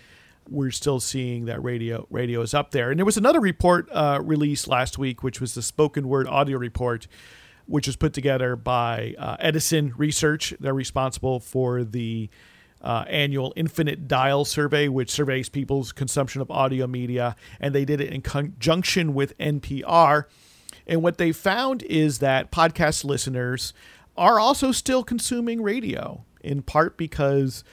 [0.49, 2.91] We're still seeing that radio radio is up there.
[2.91, 6.57] And there was another report uh, released last week, which was the spoken word audio
[6.57, 7.07] report,
[7.65, 10.53] which was put together by uh, Edison Research.
[10.59, 12.29] They're responsible for the
[12.81, 18.01] uh, annual Infinite Dial survey, which surveys people's consumption of audio media, and they did
[18.01, 20.25] it in conjunction with NPR.
[20.85, 23.73] And what they found is that podcast listeners
[24.17, 27.63] are also still consuming radio, in part because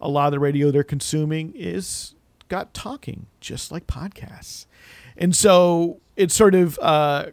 [0.00, 2.14] a lot of the radio they're consuming is
[2.50, 4.66] got talking, just like podcasts.
[5.16, 7.26] And so it sort of uh,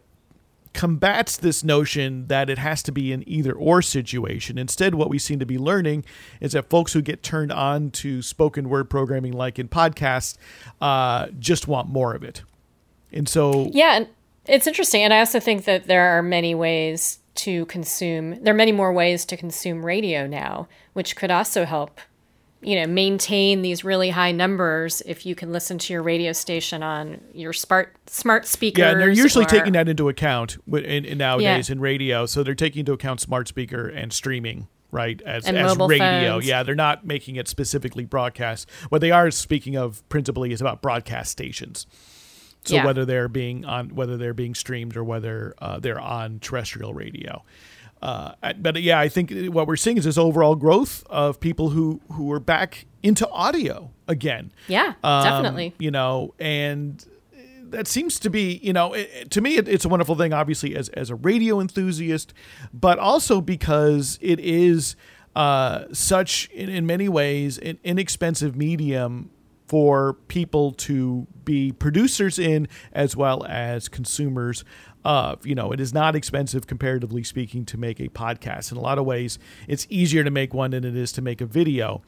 [0.72, 4.56] combats this notion that it has to be an either or situation.
[4.56, 6.04] Instead, what we seem to be learning
[6.40, 10.36] is that folks who get turned on to spoken word programming, like in podcasts,
[10.80, 12.42] uh, just want more of it.
[13.12, 14.04] And so, yeah,
[14.46, 15.02] it's interesting.
[15.02, 18.92] And I also think that there are many ways to consume, there are many more
[18.92, 22.00] ways to consume radio now, which could also help,
[22.60, 26.82] you know, maintain these really high numbers if you can listen to your radio station
[26.82, 28.82] on your smart smart speakers.
[28.82, 31.72] Yeah, and they're usually or, taking that into account in, in nowadays yeah.
[31.72, 32.26] in radio.
[32.26, 36.46] So they're taking into account smart speaker and streaming right as, and as radio phones.
[36.46, 40.80] yeah they're not making it specifically broadcast what they are speaking of principally is about
[40.80, 41.86] broadcast stations
[42.64, 42.84] so yeah.
[42.84, 47.42] whether they're being on, whether they're being streamed or whether uh, they're on terrestrial radio.
[48.00, 52.00] Uh, but yeah, I think what we're seeing is this overall growth of people who
[52.12, 54.52] who are back into audio again.
[54.68, 55.74] Yeah, um, definitely.
[55.78, 57.04] You know, and
[57.70, 60.76] that seems to be, you know, it, to me, it, it's a wonderful thing, obviously,
[60.76, 62.32] as as a radio enthusiast,
[62.72, 64.96] but also because it is
[65.36, 69.30] uh, such, in, in many ways, an inexpensive medium
[69.66, 74.64] for people to be producers in as well as consumers
[75.04, 75.46] of.
[75.46, 78.72] You know, it is not expensive, comparatively speaking, to make a podcast.
[78.72, 81.40] In a lot of ways, it's easier to make one than it is to make
[81.40, 82.02] a video.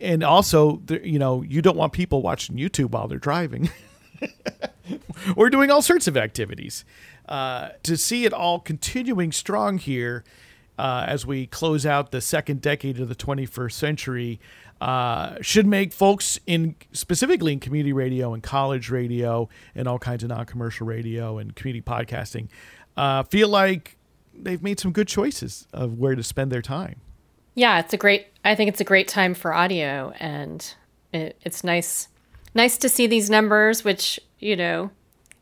[0.00, 3.70] And also, you know, you don't want people watching YouTube while they're driving.
[5.36, 6.84] we're doing all sorts of activities.
[7.28, 10.24] Uh, to see it all continuing strong here
[10.78, 14.40] uh, as we close out the second decade of the 21st century
[14.82, 20.24] uh, should make folks in specifically in community radio and college radio and all kinds
[20.24, 22.48] of non-commercial radio and community podcasting
[22.96, 23.96] uh, feel like
[24.34, 27.00] they've made some good choices of where to spend their time.
[27.54, 28.26] Yeah, it's a great.
[28.44, 30.74] I think it's a great time for audio, and
[31.12, 32.08] it, it's nice,
[32.52, 34.90] nice to see these numbers, which you know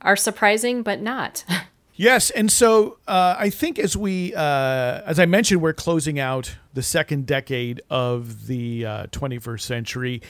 [0.02, 1.46] are surprising but not.
[2.00, 6.56] Yes, and so uh, I think as we, uh, as I mentioned, we're closing out
[6.72, 10.22] the second decade of the uh, 21st century.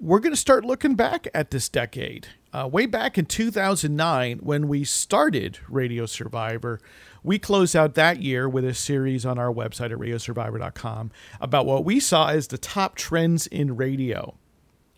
[0.00, 2.28] We're going to start looking back at this decade.
[2.50, 6.80] Uh, way back in 2009, when we started Radio Survivor,
[7.22, 11.10] we closed out that year with a series on our website at radiosurvivor.com
[11.42, 14.34] about what we saw as the top trends in radio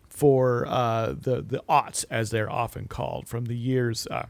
[0.07, 4.27] for uh, the the aughts, as they're often called, from the years uh,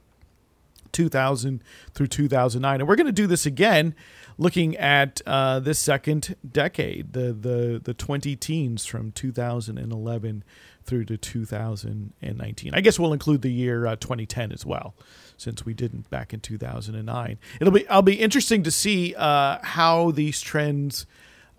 [0.91, 1.63] 2000
[1.93, 2.79] through 2009.
[2.79, 3.95] And we're going to do this again,
[4.37, 10.43] looking at uh, this second decade, the, the, the 20 teens from 2011
[10.83, 12.73] through to 2019.
[12.73, 14.95] I guess we'll include the year uh, 2010 as well,
[15.37, 17.39] since we didn't back in 2009.
[17.59, 21.05] It'll be I'll be interesting to see uh, how these trends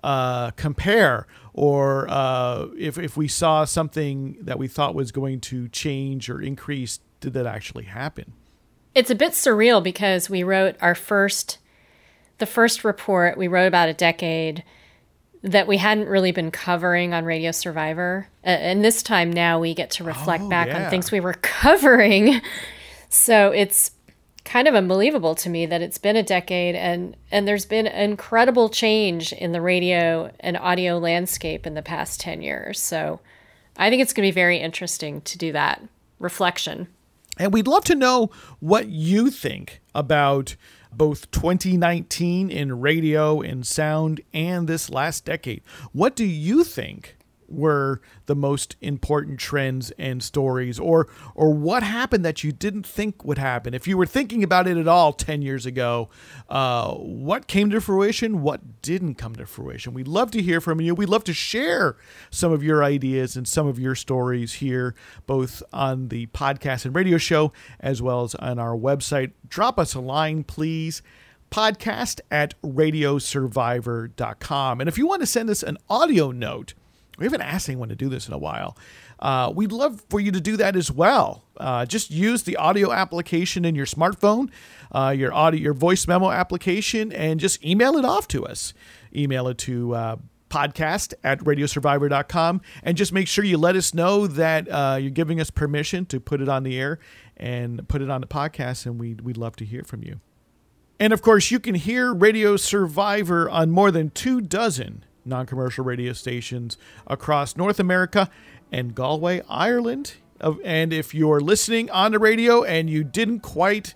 [0.02, 5.68] uh, compare, or uh, if if we saw something that we thought was going to
[5.68, 8.32] change or increase, did that actually happen?
[8.94, 11.58] It's a bit surreal because we wrote our first,
[12.38, 14.64] the first report we wrote about a decade
[15.42, 18.28] that we hadn't really been covering on Radio Survivor.
[18.44, 20.84] Uh, and this time now we get to reflect oh, back yeah.
[20.84, 22.40] on things we were covering.
[23.08, 23.90] so it's
[24.44, 28.68] kind of unbelievable to me that it's been a decade and and there's been incredible
[28.68, 32.80] change in the radio and audio landscape in the past 10 years.
[32.80, 33.20] So
[33.76, 35.82] I think it's going to be very interesting to do that
[36.18, 36.88] reflection.
[37.38, 38.30] And we'd love to know
[38.60, 40.56] what you think about
[40.92, 45.62] both 2019 in radio and sound and this last decade.
[45.92, 47.16] What do you think
[47.52, 53.24] were the most important trends and stories or or what happened that you didn't think
[53.24, 53.74] would happen.
[53.74, 56.08] If you were thinking about it at all 10 years ago
[56.48, 59.94] uh, what came to fruition what didn't come to fruition.
[59.94, 60.94] We'd love to hear from you.
[60.94, 61.96] We'd love to share
[62.30, 64.94] some of your ideas and some of your stories here
[65.26, 69.32] both on the podcast and radio show as well as on our website.
[69.46, 71.02] Drop us a line please.
[71.50, 76.72] Podcast at radiosurvivor.com and if you want to send us an audio note
[77.18, 78.76] we haven't asked anyone to do this in a while.
[79.18, 81.44] Uh, we'd love for you to do that as well.
[81.56, 84.50] Uh, just use the audio application in your smartphone,
[84.92, 88.74] uh, your audio, your voice memo application, and just email it off to us.
[89.14, 90.16] Email it to uh,
[90.48, 95.40] podcast at radiosurvivor.com and just make sure you let us know that uh, you're giving
[95.40, 96.98] us permission to put it on the air
[97.36, 100.20] and put it on the podcast, and we'd, we'd love to hear from you.
[101.00, 105.84] And of course, you can hear Radio Survivor on more than two dozen non commercial
[105.84, 108.30] radio stations across North America
[108.70, 110.14] and Galway, Ireland.
[110.64, 113.94] And if you're listening on the radio and you didn't quite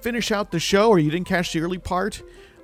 [0.00, 2.22] finish out the show or you didn't catch the early part,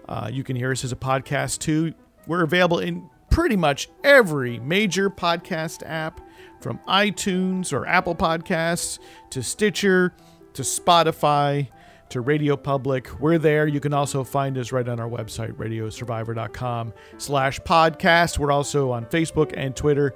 [0.09, 1.93] uh, you can hear us as a podcast too.
[2.27, 6.21] We're available in pretty much every major podcast app
[6.61, 8.99] from iTunes or Apple Podcasts
[9.31, 10.15] to Stitcher
[10.55, 11.69] to Spotify
[12.11, 13.21] to Radio Public.
[13.21, 13.67] We're there.
[13.67, 18.39] You can also find us right on our website, radiosurvivor.com slash podcast.
[18.39, 20.15] We're also on Facebook and Twitter.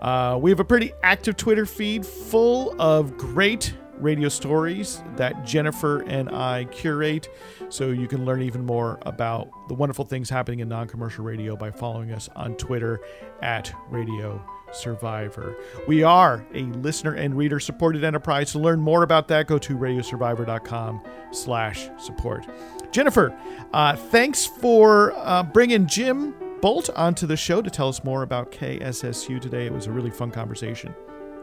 [0.00, 6.02] Uh, we have a pretty active Twitter feed full of great radio stories that Jennifer
[6.02, 7.28] and I curate.
[7.68, 11.56] So you can learn even more about the wonderful things happening in non commercial radio
[11.56, 13.00] by following us on Twitter
[13.42, 14.42] at Radio
[14.72, 15.56] Survivor.
[15.86, 18.52] We are a listener and reader supported enterprise.
[18.52, 21.02] To learn more about that, go to radiosurvivor.com
[21.32, 22.46] slash support.
[22.92, 23.36] Jennifer,
[23.72, 28.52] uh, thanks for uh, bringing Jim Bolt onto the show to tell us more about
[28.52, 29.66] KSSU today.
[29.66, 30.94] It was a really fun conversation.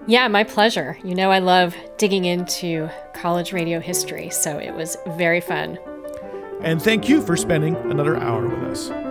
[0.07, 0.97] Yeah, my pleasure.
[1.03, 5.77] You know, I love digging into college radio history, so it was very fun.
[6.61, 9.06] And thank you for spending another hour with us.